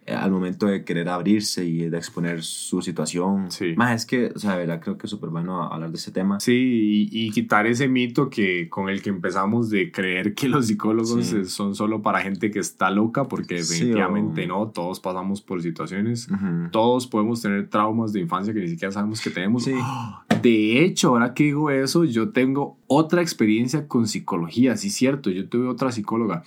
al 0.07 0.31
momento 0.31 0.67
de 0.67 0.85
querer 0.85 1.09
abrirse 1.09 1.65
y 1.65 1.89
de 1.89 1.97
exponer 1.97 2.43
su 2.43 2.83
situación. 2.83 3.51
Sí. 3.51 3.75
Más 3.77 4.03
es 4.03 4.07
que, 4.07 4.33
o 4.35 4.39
sea, 4.39 4.57
verdad, 4.57 4.81
creo 4.81 4.99
que 4.99 5.07
es 5.07 5.11
súper 5.11 5.31
bueno 5.31 5.63
hablar 5.63 5.91
de 5.91 5.97
ese 5.97 6.13
tema. 6.13 6.41
Sí, 6.41 7.09
y, 7.11 7.31
quitar 7.31 7.67
ese 7.67 7.89
mito 7.89 8.29
que 8.29 8.69
con 8.69 8.89
el 8.89 9.03
que 9.03 9.11
empezamos 9.11 9.71
de 9.71 9.91
creer 9.91 10.35
que 10.35 10.49
los 10.49 10.67
psicólogos 10.67 11.27
son 11.49 11.75
solo 11.75 12.03
para 12.03 12.21
gente 12.21 12.51
que 12.51 12.59
está 12.59 12.91
loca, 12.91 13.25
porque 13.25 13.57
definitivamente 13.57 14.47
no, 14.47 14.69
todos 14.69 15.01
pasamos 15.01 15.41
por 15.41 15.63
situaciones, 15.63 16.29
todos 16.71 17.07
podemos 17.07 17.41
tener 17.41 17.69
traumas 17.69 18.13
de 18.13 18.21
infancia 18.21 18.53
que 18.53 18.61
ni 18.61 18.69
siquiera 18.69 18.93
sabemos 18.93 19.21
que 19.21 19.31
tenemos. 19.31 19.65
De 19.65 20.85
hecho, 20.85 21.09
ahora 21.09 21.35
que 21.35 21.45
digo 21.45 21.71
eso, 21.71 22.05
yo 22.05 22.31
tengo 22.31 22.77
otra 22.87 23.23
experiencia 23.23 23.89
con 23.89 24.07
psicología, 24.07 24.77
sí, 24.77 24.91
cierto, 24.91 25.31
yo 25.31 25.49
tuve 25.49 25.67
otra 25.67 25.91
psicóloga. 25.91 26.43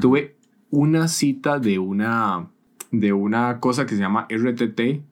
Tuve 0.00 0.36
una 0.70 1.06
cita 1.06 1.58
de 1.58 1.78
una 1.78 2.48
de 2.92 3.12
una 3.12 3.58
cosa 3.58 3.86
que 3.86 3.96
se 3.96 4.00
llama 4.00 4.28
RTT, 4.30 5.02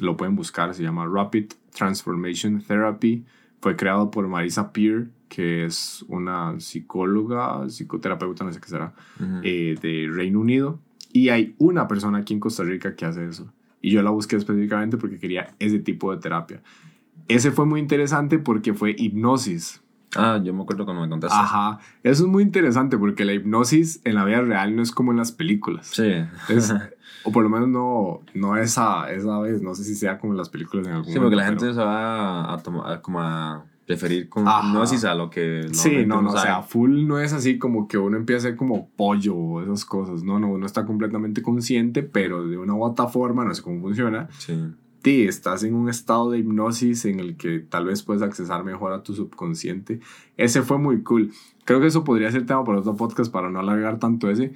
lo 0.00 0.16
pueden 0.16 0.34
buscar, 0.34 0.74
se 0.74 0.82
llama 0.82 1.06
Rapid 1.06 1.52
Transformation 1.72 2.60
Therapy, 2.60 3.24
fue 3.60 3.76
creado 3.76 4.10
por 4.10 4.26
Marisa 4.26 4.72
Peer, 4.72 5.08
que 5.28 5.64
es 5.64 6.04
una 6.08 6.58
psicóloga, 6.58 7.68
psicoterapeuta, 7.68 8.44
no 8.44 8.52
sé 8.52 8.60
qué 8.60 8.68
será, 8.68 8.94
eh, 9.42 9.76
de 9.80 10.08
Reino 10.10 10.40
Unido, 10.40 10.80
y 11.12 11.28
hay 11.28 11.54
una 11.58 11.86
persona 11.86 12.18
aquí 12.18 12.34
en 12.34 12.40
Costa 12.40 12.64
Rica 12.64 12.96
que 12.96 13.04
hace 13.04 13.26
eso. 13.26 13.52
Y 13.80 13.90
yo 13.90 14.02
la 14.02 14.10
busqué 14.10 14.36
específicamente 14.36 14.96
porque 14.96 15.18
quería 15.18 15.54
ese 15.58 15.78
tipo 15.78 16.14
de 16.14 16.20
terapia. 16.20 16.62
Ese 17.28 17.50
fue 17.50 17.66
muy 17.66 17.80
interesante 17.80 18.38
porque 18.38 18.72
fue 18.72 18.94
hipnosis. 18.96 19.82
Ah, 20.14 20.40
yo 20.42 20.54
me 20.54 20.62
acuerdo 20.62 20.84
cuando 20.84 21.02
me 21.02 21.08
contaste. 21.08 21.36
Ajá, 21.38 21.80
eso 22.02 22.24
es 22.24 22.28
muy 22.28 22.42
interesante 22.42 22.96
porque 22.96 23.24
la 23.24 23.34
hipnosis 23.34 24.00
en 24.04 24.14
la 24.14 24.24
vida 24.24 24.40
real 24.40 24.74
no 24.74 24.82
es 24.82 24.90
como 24.90 25.10
en 25.10 25.18
las 25.18 25.32
películas. 25.32 25.88
Sí. 25.88 26.12
o 27.24 27.32
por 27.32 27.42
lo 27.42 27.48
menos 27.48 27.68
no, 27.68 28.20
no 28.34 28.56
esa, 28.56 29.10
esa 29.12 29.38
vez, 29.40 29.62
no 29.62 29.74
sé 29.74 29.84
si 29.84 29.94
sea 29.94 30.18
como 30.18 30.32
en 30.32 30.38
las 30.38 30.48
películas 30.48 30.86
en 30.86 30.92
algún 30.94 31.12
Sí, 31.12 31.18
porque 31.18 31.36
la 31.36 31.46
gente 31.46 31.72
se 31.72 31.80
va 31.80 32.52
a, 32.52 32.58
tomar, 32.58 33.00
como 33.02 33.20
a 33.20 33.64
preferir 33.86 34.28
con 34.28 34.44
hipnosis 34.44 35.04
a 35.04 35.14
lo 35.14 35.30
que... 35.30 35.68
Sí, 35.72 36.04
no, 36.06 36.22
no, 36.22 36.30
o 36.30 36.38
sea, 36.38 36.62
full 36.62 37.06
no 37.06 37.18
es 37.18 37.32
así 37.32 37.58
como 37.58 37.88
que 37.88 37.98
uno 37.98 38.16
empieza 38.16 38.48
a 38.48 38.50
ser 38.50 38.56
como 38.56 38.88
pollo 38.90 39.34
o 39.34 39.62
esas 39.62 39.84
cosas, 39.84 40.22
no, 40.22 40.38
no, 40.38 40.48
uno 40.48 40.66
está 40.66 40.84
completamente 40.84 41.42
consciente, 41.42 42.02
pero 42.02 42.46
de 42.46 42.58
una 42.58 42.74
u 42.74 42.84
otra 42.84 43.06
forma, 43.06 43.44
no 43.44 43.54
sé 43.54 43.62
cómo 43.62 43.80
funciona. 43.80 44.28
Sí 44.38 44.54
estás 45.06 45.62
en 45.62 45.74
un 45.74 45.88
estado 45.88 46.30
de 46.30 46.38
hipnosis 46.38 47.04
en 47.04 47.20
el 47.20 47.36
que 47.36 47.60
tal 47.60 47.86
vez 47.86 48.02
puedes 48.02 48.22
accesar 48.22 48.64
mejor 48.64 48.92
a 48.92 49.02
tu 49.02 49.14
subconsciente. 49.14 50.00
Ese 50.36 50.62
fue 50.62 50.78
muy 50.78 51.02
cool. 51.02 51.32
Creo 51.64 51.80
que 51.80 51.86
eso 51.86 52.04
podría 52.04 52.30
ser 52.30 52.46
tema 52.46 52.64
para 52.64 52.78
otro 52.78 52.96
podcast 52.96 53.32
para 53.32 53.50
no 53.50 53.60
alargar 53.60 53.98
tanto 53.98 54.30
ese, 54.30 54.52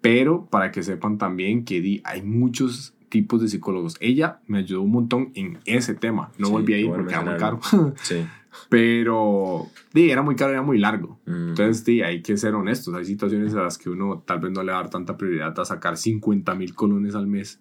pero 0.00 0.46
para 0.46 0.70
que 0.70 0.82
sepan 0.82 1.18
también 1.18 1.64
que 1.64 2.00
hay 2.04 2.22
muchos 2.22 2.94
tipos 3.08 3.40
de 3.40 3.48
psicólogos. 3.48 3.96
Ella 4.00 4.40
me 4.46 4.58
ayudó 4.58 4.82
un 4.82 4.92
montón 4.92 5.30
en 5.34 5.58
ese 5.64 5.94
tema. 5.94 6.30
No 6.38 6.50
volví 6.50 6.74
a 6.74 6.78
ir 6.78 6.90
porque 6.90 7.12
era 7.12 7.22
muy 7.22 7.36
caro. 7.36 7.60
sí. 8.02 8.26
Pero 8.68 9.66
di, 9.92 10.10
era 10.10 10.22
muy 10.22 10.36
caro, 10.36 10.52
era 10.52 10.62
muy 10.62 10.78
largo. 10.78 11.18
Entonces, 11.26 11.84
di, 11.84 12.02
hay 12.02 12.22
que 12.22 12.36
ser 12.36 12.54
honestos. 12.54 12.94
Hay 12.94 13.04
situaciones 13.04 13.54
a 13.54 13.62
las 13.62 13.78
que 13.78 13.90
uno 13.90 14.22
tal 14.26 14.40
vez 14.40 14.52
no 14.52 14.62
le 14.62 14.72
va 14.72 14.78
a 14.78 14.82
dar 14.82 14.90
tanta 14.90 15.16
prioridad 15.16 15.58
a 15.58 15.64
sacar 15.64 15.96
50 15.96 16.54
mil 16.54 16.74
colones 16.74 17.14
al 17.14 17.26
mes 17.26 17.60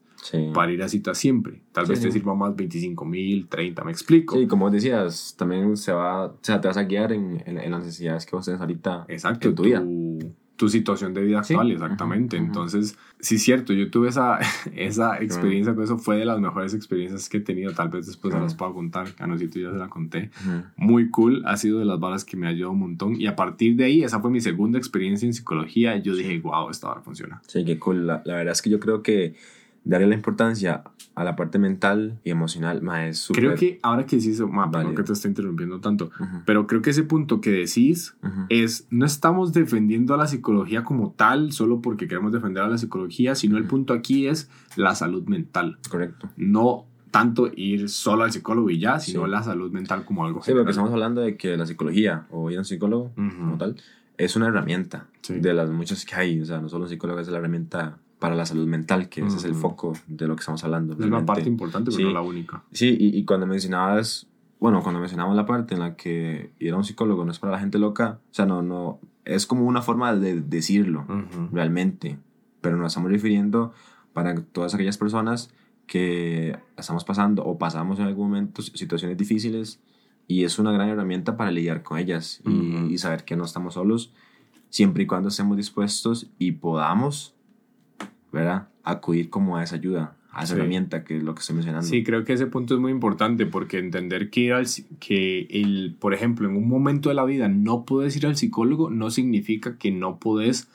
para 0.53 0.71
ir 0.71 0.81
a 0.83 0.89
citas 0.89 1.17
siempre. 1.17 1.61
Tal 1.71 1.85
vez 1.85 2.01
te 2.01 2.11
sirva 2.11 2.33
más 2.35 2.55
25 2.55 3.05
mil, 3.05 3.47
30, 3.47 3.83
me 3.83 3.91
explico. 3.91 4.35
Sí, 4.35 4.47
como 4.47 4.69
decías, 4.69 5.35
también 5.37 5.77
se 5.77 5.91
va, 5.91 6.25
o 6.25 6.39
sea, 6.41 6.59
te 6.59 6.67
vas 6.67 6.77
a 6.77 6.83
guiar 6.83 7.13
en, 7.13 7.41
en, 7.45 7.71
las 7.71 7.85
necesidades 7.85 8.25
que 8.25 8.35
vos 8.35 8.45
tenés 8.45 8.59
ahorita 8.59 9.05
Exacto, 9.07 9.49
en 9.49 9.55
tu 9.55 9.63
vida 9.63 9.79
tu 9.79 10.33
situación 10.69 11.13
de 11.13 11.21
vida 11.21 11.39
actual, 11.39 11.71
exactamente. 11.71 12.37
Entonces, 12.37 12.97
sí 13.19 13.35
es 13.35 13.43
cierto, 13.43 13.73
yo 13.73 13.89
tuve 13.91 14.09
esa, 14.09 14.39
esa 14.75 15.21
experiencia 15.21 15.75
con 15.75 15.83
eso, 15.83 15.97
fue 15.97 16.17
de 16.17 16.25
las 16.25 16.39
mejores 16.39 16.73
experiencias 16.73 17.29
que 17.29 17.37
he 17.37 17.41
tenido, 17.41 17.71
tal 17.73 17.89
vez 17.89 18.07
después 18.07 18.33
se 18.33 18.39
las 18.39 18.55
puedo 18.55 18.73
contar, 18.73 19.07
a 19.19 19.27
no 19.27 19.37
si 19.37 19.47
tú 19.47 19.59
ya 19.59 19.71
se 19.71 19.77
la 19.77 19.87
conté. 19.87 20.31
Muy 20.75 21.09
cool, 21.09 21.43
ha 21.45 21.55
sido 21.57 21.79
de 21.79 21.85
las 21.85 21.99
balas 21.99 22.25
que 22.25 22.35
me 22.35 22.47
ayudado 22.47 22.71
un 22.71 22.79
montón 22.79 23.19
y 23.19 23.27
a 23.27 23.35
partir 23.35 23.75
de 23.75 23.85
ahí, 23.85 24.03
esa 24.03 24.19
fue 24.19 24.31
mi 24.31 24.41
segunda 24.41 24.77
experiencia 24.77 25.25
en 25.25 25.33
psicología, 25.33 25.97
yo 25.97 26.15
dije, 26.15 26.39
wow, 26.39 26.69
esta 26.69 26.89
hora 26.89 27.01
funciona. 27.01 27.41
Sí, 27.47 27.63
qué 27.63 27.77
cool, 27.77 28.07
la, 28.07 28.21
la 28.25 28.35
verdad 28.35 28.53
es 28.53 28.61
que 28.61 28.69
yo 28.69 28.79
creo 28.79 29.03
que 29.03 29.35
darle 29.83 30.07
la 30.07 30.15
importancia 30.15 30.83
a 31.15 31.23
la 31.23 31.35
parte 31.35 31.57
mental 31.57 32.19
y 32.23 32.29
emocional, 32.29 32.81
más 32.81 33.07
es 33.07 33.17
súper... 33.19 33.43
Creo 33.43 33.55
que 33.55 33.79
ahora 33.81 34.05
que 34.05 34.17
decís, 34.17 34.39
ma, 34.41 34.69
perdón 34.69 34.95
que 34.95 35.03
te 35.03 35.13
estoy 35.13 35.29
interrumpiendo 35.29 35.79
tanto, 35.79 36.11
pero 36.45 36.67
creo 36.67 36.81
que 36.81 36.91
ese 36.91 37.03
punto 37.03 37.41
que 37.41 37.51
decís 37.51 38.15
es, 38.49 38.87
no 38.91 39.05
estamos 39.05 39.53
defendiendo 39.53 40.13
a 40.13 40.17
la 40.17 40.27
psicología 40.27 40.83
como 40.83 41.11
tal, 41.11 41.51
solo 41.53 41.81
porque 41.81 42.07
queremos 42.07 42.31
defender 42.31 42.63
a 42.63 42.67
la 42.67 42.77
psicología, 42.77 43.35
sino 43.35 43.57
el 43.57 43.65
punto 43.65 43.93
aquí 43.93 44.27
es 44.27 44.49
la 44.75 44.93
salud 44.93 45.25
mental. 45.27 45.79
Correcto. 45.89 46.29
No 46.37 46.85
tanto 47.09 47.49
ir 47.55 47.89
solo 47.89 48.23
al 48.23 48.31
psicólogo 48.31 48.69
y 48.69 48.79
ya, 48.79 48.99
sino 48.99 49.25
la 49.25 49.41
salud 49.41 49.71
mental 49.71 50.05
como 50.05 50.25
algo 50.25 50.43
Sí, 50.43 50.51
porque 50.51 50.71
estamos 50.71 50.91
hablando 50.91 51.21
de 51.21 51.35
que 51.35 51.57
la 51.57 51.65
psicología 51.65 52.27
o 52.29 52.51
ir 52.51 52.57
a 52.57 52.61
un 52.61 52.65
psicólogo 52.65 53.11
como 53.15 53.57
tal 53.57 53.75
es 54.17 54.35
una 54.35 54.47
herramienta 54.47 55.07
de 55.29 55.53
las 55.53 55.69
muchas 55.69 56.05
que 56.05 56.15
hay, 56.15 56.41
o 56.41 56.45
sea, 56.45 56.59
no 56.59 56.69
solo 56.69 56.83
un 56.83 56.89
psicólogo 56.89 57.19
es 57.19 57.27
la 57.27 57.37
herramienta 57.37 57.97
para 58.19 58.35
la 58.35 58.45
salud 58.45 58.67
mental, 58.67 59.09
que 59.09 59.21
ese 59.21 59.37
es 59.37 59.43
el 59.43 59.53
foco 59.53 59.93
de 60.07 60.27
lo 60.27 60.35
que 60.35 60.39
estamos 60.39 60.63
hablando. 60.63 60.93
Es 60.93 60.99
una 60.99 61.25
parte 61.25 61.47
importante, 61.47 61.91
pero 61.91 62.07
no 62.07 62.13
la 62.13 62.21
única. 62.21 62.63
Sí, 62.71 62.95
y, 62.99 63.17
y, 63.17 63.25
cuando 63.25 63.45
mencionabas, 63.45 64.27
bueno, 64.59 64.81
cuando 64.81 64.99
mencionamos 64.99 65.35
la 65.35 65.45
parte 65.45 65.75
en 65.75 65.81
la 65.81 65.95
que 65.95 66.51
ir 66.59 66.73
a 66.73 66.77
un 66.77 66.83
psicólogo 66.83 67.23
no 67.25 67.31
es 67.31 67.39
para 67.39 67.53
la 67.53 67.59
gente 67.59 67.77
loca, 67.77 68.19
o 68.31 68.33
sea, 68.33 68.45
no, 68.45 68.63
no, 68.63 68.99
es 69.23 69.45
como 69.45 69.65
una 69.65 69.81
forma 69.81 70.15
de 70.15 70.41
decirlo, 70.41 71.05
realmente, 71.51 72.17
pero 72.61 72.77
nos 72.77 72.87
estamos 72.87 73.11
refiriendo 73.11 73.73
para 74.13 74.33
todas 74.35 74.73
aquellas 74.73 74.97
personas 74.97 75.53
que 75.85 76.57
estamos 76.75 77.03
pasando 77.03 77.45
o 77.45 77.57
pasamos 77.57 77.99
en 77.99 78.05
algún 78.05 78.29
momento 78.29 78.61
situaciones 78.61 79.17
difíciles 79.17 79.79
y 80.27 80.43
es 80.43 80.59
una 80.59 80.71
gran 80.71 80.89
herramienta 80.89 81.37
para 81.37 81.51
lidiar 81.51 81.83
con 81.83 81.97
ellas 81.97 82.41
y, 82.45 82.93
y 82.93 82.97
saber 82.97 83.25
que 83.25 83.35
no 83.35 83.45
estamos 83.45 83.75
solos, 83.75 84.11
siempre 84.69 85.03
y 85.03 85.07
cuando 85.07 85.29
estemos 85.29 85.55
dispuestos 85.55 86.31
y 86.39 86.53
podamos 86.53 87.36
¿verdad? 88.31 88.67
Acudir 88.83 89.29
como 89.29 89.57
a 89.57 89.63
esa 89.63 89.75
ayuda, 89.75 90.15
a 90.31 90.43
esa 90.43 90.55
herramienta 90.55 91.03
que 91.03 91.17
es 91.17 91.23
lo 91.23 91.33
que 91.33 91.41
estoy 91.41 91.55
mencionando. 91.55 91.87
Sí, 91.87 92.03
creo 92.03 92.23
que 92.23 92.33
ese 92.33 92.47
punto 92.47 92.75
es 92.75 92.79
muy 92.79 92.91
importante 92.91 93.45
porque 93.45 93.79
entender 93.79 94.29
que, 94.29 94.53
al, 94.53 94.67
que 94.99 95.47
el, 95.49 95.95
por 95.99 96.13
ejemplo, 96.13 96.49
en 96.49 96.55
un 96.55 96.67
momento 96.67 97.09
de 97.09 97.15
la 97.15 97.25
vida 97.25 97.47
no 97.47 97.85
puedes 97.85 98.15
ir 98.15 98.25
al 98.25 98.37
psicólogo 98.37 98.89
no 98.89 99.09
significa 99.09 99.77
que 99.77 99.91
no 99.91 100.17
puedes 100.17 100.69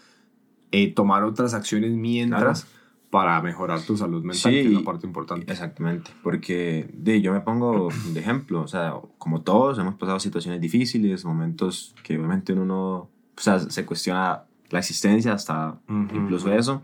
eh, 0.72 0.92
tomar 0.92 1.24
otras 1.24 1.54
acciones 1.54 1.92
mientras 1.92 2.66
para 3.12 3.42
mejorar 3.42 3.82
tu 3.82 3.94
salud 3.94 4.24
mental, 4.24 4.52
que 4.52 4.62
es 4.62 4.68
una 4.68 4.84
parte 4.84 5.06
importante. 5.06 5.52
Exactamente, 5.52 6.10
porque 6.22 6.88
de, 6.94 7.20
yo 7.20 7.34
me 7.34 7.42
pongo 7.42 7.90
de 8.14 8.18
ejemplo, 8.18 8.62
o 8.62 8.66
sea, 8.66 8.94
como 9.18 9.42
todos 9.42 9.78
hemos 9.78 9.96
pasado 9.96 10.18
situaciones 10.18 10.62
difíciles, 10.62 11.22
momentos 11.26 11.94
que 12.02 12.16
obviamente 12.16 12.54
uno 12.54 12.64
no, 12.64 12.94
o 12.94 13.10
sea, 13.36 13.58
se 13.58 13.84
cuestiona 13.84 14.44
la 14.70 14.78
existencia 14.78 15.34
hasta 15.34 15.78
incluso 15.88 16.50
eso. 16.50 16.82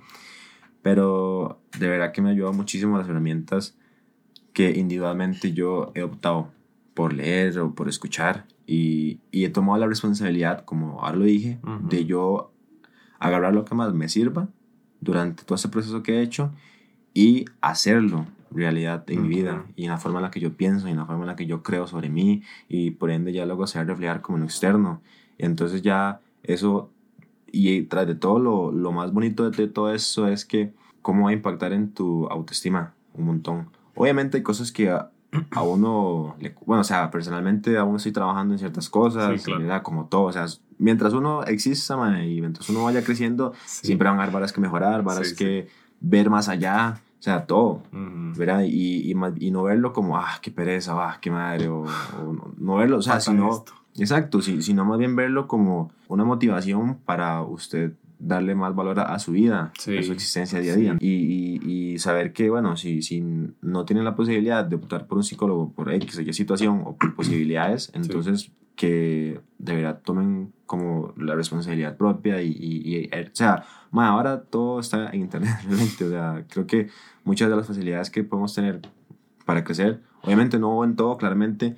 Pero 0.88 1.60
de 1.78 1.86
verdad 1.86 2.12
que 2.12 2.22
me 2.22 2.30
ha 2.30 2.32
ayudado 2.32 2.54
muchísimo 2.54 2.96
las 2.96 3.06
herramientas 3.06 3.76
que 4.54 4.70
individualmente 4.70 5.52
yo 5.52 5.92
he 5.94 6.02
optado 6.02 6.50
por 6.94 7.12
leer 7.12 7.58
o 7.58 7.74
por 7.74 7.90
escuchar. 7.90 8.46
Y, 8.66 9.20
y 9.30 9.44
he 9.44 9.50
tomado 9.50 9.78
la 9.78 9.86
responsabilidad, 9.86 10.64
como 10.64 11.02
ahora 11.02 11.18
lo 11.18 11.26
dije, 11.26 11.58
de 11.90 12.06
yo 12.06 12.52
agarrar 13.18 13.52
lo 13.52 13.66
que 13.66 13.74
más 13.74 13.92
me 13.92 14.08
sirva 14.08 14.48
durante 15.02 15.44
todo 15.44 15.56
ese 15.56 15.68
proceso 15.68 16.02
que 16.02 16.20
he 16.20 16.22
hecho 16.22 16.52
y 17.12 17.44
hacerlo 17.60 18.24
realidad 18.50 19.04
en 19.10 19.24
mi 19.24 19.28
vida 19.28 19.66
y 19.76 19.84
en 19.84 19.90
la 19.90 19.98
forma 19.98 20.20
en 20.20 20.22
la 20.22 20.30
que 20.30 20.40
yo 20.40 20.56
pienso 20.56 20.88
y 20.88 20.92
en 20.92 20.96
la 20.96 21.04
forma 21.04 21.24
en 21.24 21.28
la 21.28 21.36
que 21.36 21.44
yo 21.44 21.62
creo 21.62 21.86
sobre 21.86 22.08
mí 22.08 22.42
y 22.66 22.92
por 22.92 23.10
ende 23.10 23.34
ya 23.34 23.44
luego 23.44 23.66
se 23.66 23.78
va 23.78 23.82
a 23.82 23.88
reflejar 23.88 24.22
como 24.22 24.38
en 24.38 24.44
lo 24.44 24.46
externo. 24.46 25.02
Y 25.36 25.44
entonces 25.44 25.82
ya 25.82 26.22
eso 26.42 26.90
y 27.52 27.82
tras 27.82 28.06
de 28.06 28.14
todo, 28.14 28.38
lo, 28.38 28.72
lo 28.72 28.92
más 28.92 29.12
bonito 29.12 29.50
de 29.50 29.68
todo 29.68 29.92
eso 29.92 30.28
es 30.28 30.44
que 30.44 30.72
cómo 31.02 31.24
va 31.24 31.30
a 31.30 31.32
impactar 31.32 31.72
en 31.72 31.92
tu 31.92 32.26
autoestima 32.26 32.94
un 33.14 33.26
montón. 33.26 33.70
Obviamente 33.94 34.36
hay 34.36 34.42
cosas 34.42 34.72
que 34.72 34.90
a, 34.90 35.10
uno, 35.62 36.36
le, 36.40 36.54
bueno, 36.64 36.80
o 36.80 36.84
sea, 36.84 37.10
personalmente 37.10 37.76
aún 37.76 37.96
estoy 37.96 38.12
trabajando 38.12 38.54
en 38.54 38.58
ciertas 38.58 38.88
cosas, 38.88 39.44
como 39.82 40.06
todo, 40.06 40.22
o 40.22 40.32
sea, 40.32 40.46
mientras 40.78 41.12
uno 41.12 41.42
exista 41.44 41.94
y 42.24 42.40
mientras 42.40 42.68
uno 42.70 42.84
vaya 42.84 43.02
creciendo, 43.02 43.52
siempre 43.64 44.08
van 44.08 44.18
a 44.18 44.22
haber 44.22 44.34
varas 44.34 44.52
que 44.52 44.60
mejorar, 44.60 45.02
varas 45.02 45.34
que 45.34 45.68
ver 46.00 46.30
más 46.30 46.48
allá, 46.48 47.00
o 47.18 47.22
sea, 47.22 47.46
todo, 47.46 47.82
¿verdad? 47.92 48.62
Y, 48.62 49.10
y, 49.10 49.14
y, 49.38 49.50
no 49.50 49.64
verlo 49.64 49.92
como, 49.92 50.16
ah, 50.16 50.38
qué 50.40 50.50
pereza, 50.50 50.94
ah, 50.96 51.18
qué 51.20 51.30
madre, 51.30 51.68
o, 51.68 51.84
no, 52.56 52.76
verlo, 52.76 52.98
o 52.98 53.02
sea, 53.02 53.20
sino, 53.20 53.64
exacto, 53.96 54.40
sino 54.40 54.84
más 54.84 54.98
bien 54.98 55.16
verlo 55.16 55.48
como 55.48 55.90
una 56.06 56.24
motivación 56.24 56.98
para 57.04 57.42
usted 57.42 57.92
darle 58.18 58.54
más 58.54 58.74
valor 58.74 59.00
a, 59.00 59.18
su 59.18 59.32
vida, 59.32 59.72
a 59.74 59.80
su 59.80 59.92
existencia 59.92 60.60
día 60.60 60.72
a 60.72 60.76
día. 60.76 60.96
Y, 61.00 61.60
y, 61.64 61.98
saber 61.98 62.32
que, 62.32 62.48
bueno, 62.50 62.76
si, 62.76 63.02
si 63.02 63.24
no 63.60 63.84
tienen 63.84 64.04
la 64.04 64.14
posibilidad 64.14 64.64
de 64.64 64.76
optar 64.76 65.06
por 65.06 65.18
un 65.18 65.24
psicólogo 65.24 65.72
por 65.72 65.92
X 65.92 66.18
o 66.18 66.22
Y 66.22 66.32
situación 66.32 66.82
o 66.84 66.96
por 66.96 67.14
posibilidades, 67.14 67.90
entonces 67.94 68.52
que 68.78 69.40
de 69.58 69.74
verdad 69.74 70.00
tomen 70.04 70.52
como 70.64 71.12
la 71.16 71.34
responsabilidad 71.34 71.96
propia 71.96 72.40
y, 72.40 72.52
y, 72.56 73.06
o 73.06 73.30
sea, 73.32 73.64
ahora 73.92 74.42
todo 74.42 74.78
está 74.78 75.10
en 75.10 75.22
internet 75.22 75.56
realmente, 75.66 76.04
o 76.04 76.10
sea, 76.10 76.44
creo 76.48 76.66
que 76.66 76.88
muchas 77.24 77.50
de 77.50 77.56
las 77.56 77.66
facilidades 77.66 78.08
que 78.10 78.22
podemos 78.22 78.54
tener 78.54 78.80
para 79.44 79.64
crecer, 79.64 80.00
obviamente 80.22 80.60
no 80.60 80.84
en 80.84 80.94
todo 80.94 81.16
claramente, 81.16 81.74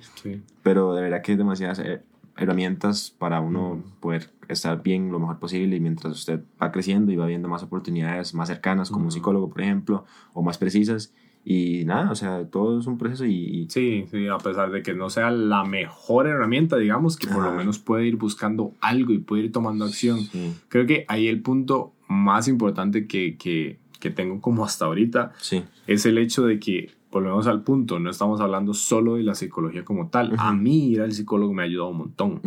pero 0.61 0.93
de 0.93 1.01
verdad 1.01 1.23
que 1.23 1.31
es 1.31 1.37
demasiadas 1.39 1.79
eh, 1.79 2.03
herramientas 2.37 3.15
para 3.17 3.41
uno 3.41 3.83
poder 3.99 4.29
estar 4.51 4.81
bien 4.81 5.11
lo 5.11 5.19
mejor 5.19 5.39
posible 5.39 5.75
y 5.75 5.79
mientras 5.79 6.13
usted 6.13 6.41
va 6.61 6.71
creciendo 6.71 7.11
y 7.11 7.15
va 7.15 7.25
viendo 7.25 7.47
más 7.47 7.63
oportunidades 7.63 8.33
más 8.33 8.47
cercanas 8.47 8.89
como 8.89 9.11
psicólogo, 9.11 9.49
por 9.49 9.61
ejemplo, 9.61 10.05
o 10.33 10.41
más 10.41 10.57
precisas. 10.57 11.13
Y 11.43 11.85
nada, 11.85 12.11
o 12.11 12.15
sea, 12.15 12.45
todo 12.45 12.79
es 12.79 12.85
un 12.85 12.99
proceso 12.99 13.25
y, 13.25 13.67
Sí, 13.69 14.05
sí, 14.11 14.27
a 14.27 14.37
pesar 14.37 14.71
de 14.71 14.83
que 14.83 14.93
no 14.93 15.09
sea 15.09 15.31
la 15.31 15.63
mejor 15.63 16.27
herramienta, 16.27 16.77
digamos, 16.77 17.17
que 17.17 17.27
por 17.27 17.43
lo 17.43 17.51
menos 17.53 17.79
puede 17.79 18.05
ir 18.05 18.17
buscando 18.17 18.73
algo 18.79 19.11
y 19.11 19.17
puede 19.17 19.45
ir 19.45 19.51
tomando 19.51 19.85
acción. 19.85 20.19
Creo 20.67 20.85
que 20.85 21.05
ahí 21.07 21.27
el 21.27 21.41
punto 21.41 21.93
más 22.07 22.47
importante 22.47 23.07
que, 23.07 23.37
que, 23.37 23.79
que 23.99 24.11
tengo 24.11 24.39
como 24.39 24.65
hasta 24.65 24.85
ahorita 24.85 25.31
sí. 25.39 25.63
es 25.87 26.05
el 26.05 26.17
hecho 26.17 26.45
de 26.45 26.59
que 26.59 26.91
volvemos 27.11 27.47
al 27.47 27.63
punto, 27.63 27.99
no 27.99 28.09
estamos 28.09 28.39
hablando 28.39 28.73
solo 28.73 29.15
de 29.15 29.23
la 29.23 29.35
psicología 29.35 29.83
como 29.83 30.09
tal. 30.09 30.33
A 30.37 30.53
mí 30.53 30.89
ir 30.89 31.01
al 31.01 31.11
psicólogo 31.11 31.53
me 31.53 31.63
ha 31.63 31.65
ayudado 31.65 31.89
un 31.89 31.97
montón. 31.97 32.41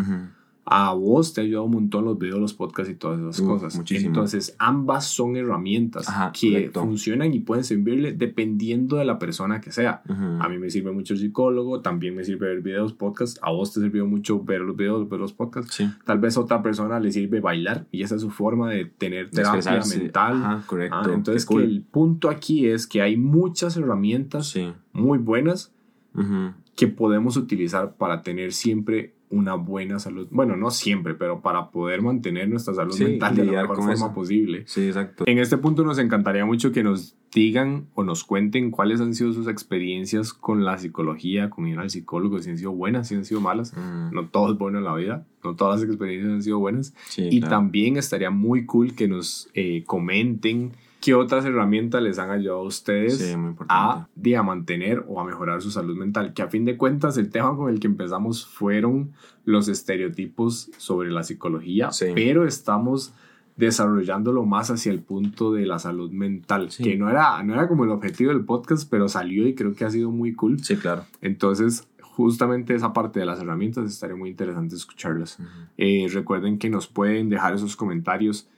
A 0.66 0.94
vos 0.94 1.34
te 1.34 1.40
ha 1.40 1.44
ayudado 1.44 1.64
un 1.64 1.72
montón 1.72 2.04
los 2.04 2.18
videos, 2.18 2.40
los 2.40 2.54
podcasts 2.54 2.90
y 2.90 2.96
todas 2.96 3.20
esas 3.20 3.46
cosas. 3.46 3.76
Muchísimo. 3.76 4.08
Entonces, 4.08 4.56
ambas 4.58 5.06
son 5.06 5.36
herramientas 5.36 6.06
que 6.38 6.70
funcionan 6.72 7.34
y 7.34 7.40
pueden 7.40 7.64
servirle 7.64 8.12
dependiendo 8.12 8.96
de 8.96 9.04
la 9.04 9.18
persona 9.18 9.60
que 9.60 9.72
sea. 9.72 10.02
A 10.40 10.48
mí 10.48 10.58
me 10.58 10.70
sirve 10.70 10.92
mucho 10.92 11.14
el 11.14 11.20
psicólogo, 11.20 11.80
también 11.80 12.14
me 12.14 12.24
sirve 12.24 12.48
ver 12.48 12.62
videos, 12.62 12.92
podcasts. 12.92 13.38
A 13.42 13.50
vos 13.50 13.72
te 13.72 13.80
sirvió 13.80 14.06
mucho 14.06 14.42
ver 14.42 14.60
los 14.60 14.76
videos, 14.76 15.08
ver 15.08 15.20
los 15.20 15.32
podcasts. 15.32 15.82
Tal 16.04 16.18
vez 16.18 16.36
a 16.36 16.40
otra 16.40 16.62
persona 16.62 16.98
le 16.98 17.12
sirve 17.12 17.40
bailar 17.40 17.86
y 17.90 18.02
esa 18.02 18.16
es 18.16 18.22
su 18.22 18.30
forma 18.30 18.70
de 18.70 18.86
tener 18.86 19.30
terapia 19.30 19.82
mental. 19.96 20.62
correcto. 20.66 20.96
Ah, 20.96 21.10
entonces, 21.12 21.44
que 21.44 21.56
el 21.56 21.82
punto 21.82 22.30
aquí 22.30 22.66
es 22.66 22.86
que 22.86 23.02
hay 23.02 23.16
muchas 23.16 23.76
herramientas 23.76 24.54
muy 24.92 25.18
buenas 25.18 25.72
que 26.74 26.88
podemos 26.88 27.36
utilizar 27.36 27.96
para 27.96 28.22
tener 28.22 28.52
siempre 28.52 29.13
una 29.30 29.54
buena 29.54 29.98
salud. 29.98 30.28
Bueno, 30.30 30.56
no 30.56 30.70
siempre, 30.70 31.14
pero 31.14 31.40
para 31.40 31.70
poder 31.70 32.02
mantener 32.02 32.48
nuestra 32.48 32.74
salud 32.74 32.98
mental 32.98 33.34
de 33.34 33.44
la 33.44 33.62
mejor 33.62 33.76
forma 33.76 34.14
posible. 34.14 34.64
Sí, 34.66 34.86
exacto. 34.86 35.24
En 35.26 35.38
este 35.38 35.58
punto 35.58 35.84
nos 35.84 35.98
encantaría 35.98 36.44
mucho 36.44 36.72
que 36.72 36.82
nos 36.82 37.16
digan 37.32 37.88
o 37.94 38.04
nos 38.04 38.22
cuenten 38.22 38.70
cuáles 38.70 39.00
han 39.00 39.14
sido 39.14 39.32
sus 39.32 39.48
experiencias 39.48 40.32
con 40.32 40.64
la 40.64 40.78
psicología, 40.78 41.50
con 41.50 41.66
ir 41.66 41.78
al 41.78 41.90
psicólogo, 41.90 42.38
si 42.38 42.50
han 42.50 42.58
sido 42.58 42.72
buenas, 42.72 43.08
si 43.08 43.16
han 43.16 43.24
sido 43.24 43.40
malas. 43.40 43.76
Mm. 43.76 44.14
No 44.14 44.28
todo 44.28 44.52
es 44.52 44.58
bueno 44.58 44.78
en 44.78 44.84
la 44.84 44.94
vida, 44.94 45.26
no 45.42 45.56
todas 45.56 45.80
las 45.80 45.88
experiencias 45.88 46.32
han 46.32 46.42
sido 46.42 46.58
buenas. 46.58 46.94
y 47.16 47.40
también 47.40 47.96
estaría 47.96 48.30
muy 48.30 48.66
cool 48.66 48.94
que 48.94 49.08
nos 49.08 49.48
eh, 49.54 49.82
comenten 49.84 50.72
¿Qué 51.04 51.14
otras 51.14 51.44
herramientas 51.44 52.02
les 52.02 52.18
han 52.18 52.30
ayudado 52.30 52.60
a 52.60 52.62
ustedes 52.62 53.36
a, 53.68 54.08
a, 54.08 54.42
mantener 54.42 55.04
o 55.06 55.20
a 55.20 55.24
mejorar 55.24 55.60
su 55.60 55.70
salud 55.70 55.98
mental? 55.98 56.32
Que 56.32 56.40
a 56.40 56.48
fin 56.48 56.64
de 56.64 56.78
cuentas 56.78 57.18
el 57.18 57.28
tema 57.28 57.54
con 57.54 57.68
el 57.68 57.78
que 57.78 57.88
empezamos 57.88 58.46
fueron 58.46 59.12
los 59.44 59.68
estereotipos 59.68 60.70
sobre 60.78 61.10
la 61.10 61.22
psicología, 61.22 61.90
pero 62.14 62.46
estamos 62.46 63.12
desarrollándolo 63.54 64.46
más 64.46 64.70
hacia 64.70 64.92
el 64.92 65.00
punto 65.00 65.52
de 65.52 65.66
la 65.66 65.78
salud 65.78 66.10
mental, 66.10 66.70
que 66.74 66.96
no 66.96 67.10
era, 67.10 67.42
no 67.42 67.52
era 67.52 67.68
como 67.68 67.84
el 67.84 67.90
objetivo 67.90 68.32
del 68.32 68.46
podcast, 68.46 68.88
pero 68.90 69.06
salió 69.06 69.46
y 69.46 69.54
creo 69.54 69.74
que 69.74 69.84
ha 69.84 69.90
sido 69.90 70.10
muy 70.10 70.32
cool. 70.32 70.64
Sí, 70.64 70.74
claro. 70.76 71.04
Entonces, 71.20 71.86
justamente 72.00 72.74
esa 72.74 72.94
parte 72.94 73.20
de 73.20 73.26
las 73.26 73.40
herramientas 73.40 73.84
estaría 73.90 74.16
muy 74.16 74.30
interesante 74.30 74.74
escucharlas. 74.74 75.36
Eh, 75.76 76.06
recuerden 76.10 76.58
que 76.58 76.70
nos 76.70 76.86
pueden 76.86 77.28
dejar 77.28 77.52
esos 77.52 77.76
comentarios 77.76 78.48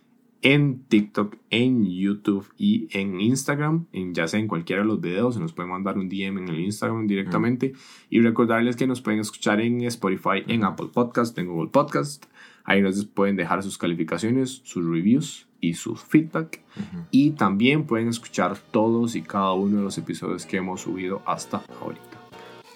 en 0.42 0.84
TikTok, 0.84 1.36
en 1.50 1.84
YouTube 1.84 2.46
y 2.56 2.88
en 2.96 3.20
Instagram, 3.20 3.86
en, 3.92 4.14
ya 4.14 4.28
sea 4.28 4.40
en 4.40 4.48
cualquiera 4.48 4.82
de 4.82 4.88
los 4.88 5.00
videos, 5.00 5.34
se 5.34 5.40
nos 5.40 5.52
puede 5.52 5.68
mandar 5.68 5.98
un 5.98 6.08
DM 6.08 6.38
en 6.38 6.48
el 6.48 6.60
Instagram 6.60 7.06
directamente. 7.06 7.72
Y 8.10 8.20
recordarles 8.20 8.76
que 8.76 8.86
nos 8.86 9.00
pueden 9.00 9.20
escuchar 9.20 9.60
en 9.60 9.82
Spotify, 9.82 10.42
en 10.46 10.64
Apple 10.64 10.88
Podcast, 10.92 11.36
en 11.38 11.48
Google 11.48 11.70
Podcast. 11.70 12.26
Ahí 12.64 12.82
nos 12.82 13.04
pueden 13.06 13.36
dejar 13.36 13.62
sus 13.62 13.78
calificaciones, 13.78 14.60
sus 14.64 14.84
reviews 14.84 15.46
y 15.60 15.74
su 15.74 15.96
feedback. 15.96 16.62
Y 17.10 17.30
también 17.30 17.84
pueden 17.84 18.08
escuchar 18.08 18.58
todos 18.70 19.16
y 19.16 19.22
cada 19.22 19.52
uno 19.52 19.78
de 19.78 19.82
los 19.84 19.98
episodios 19.98 20.46
que 20.46 20.58
hemos 20.58 20.82
subido 20.82 21.22
hasta 21.26 21.62
ahorita. 21.80 22.04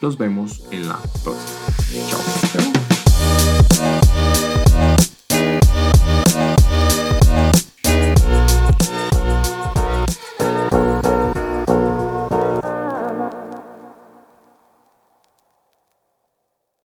Nos 0.01 0.17
vemos 0.17 0.67
en 0.71 0.89
la 0.89 0.99
próxima. 1.23 2.07
Chao. 2.09 2.70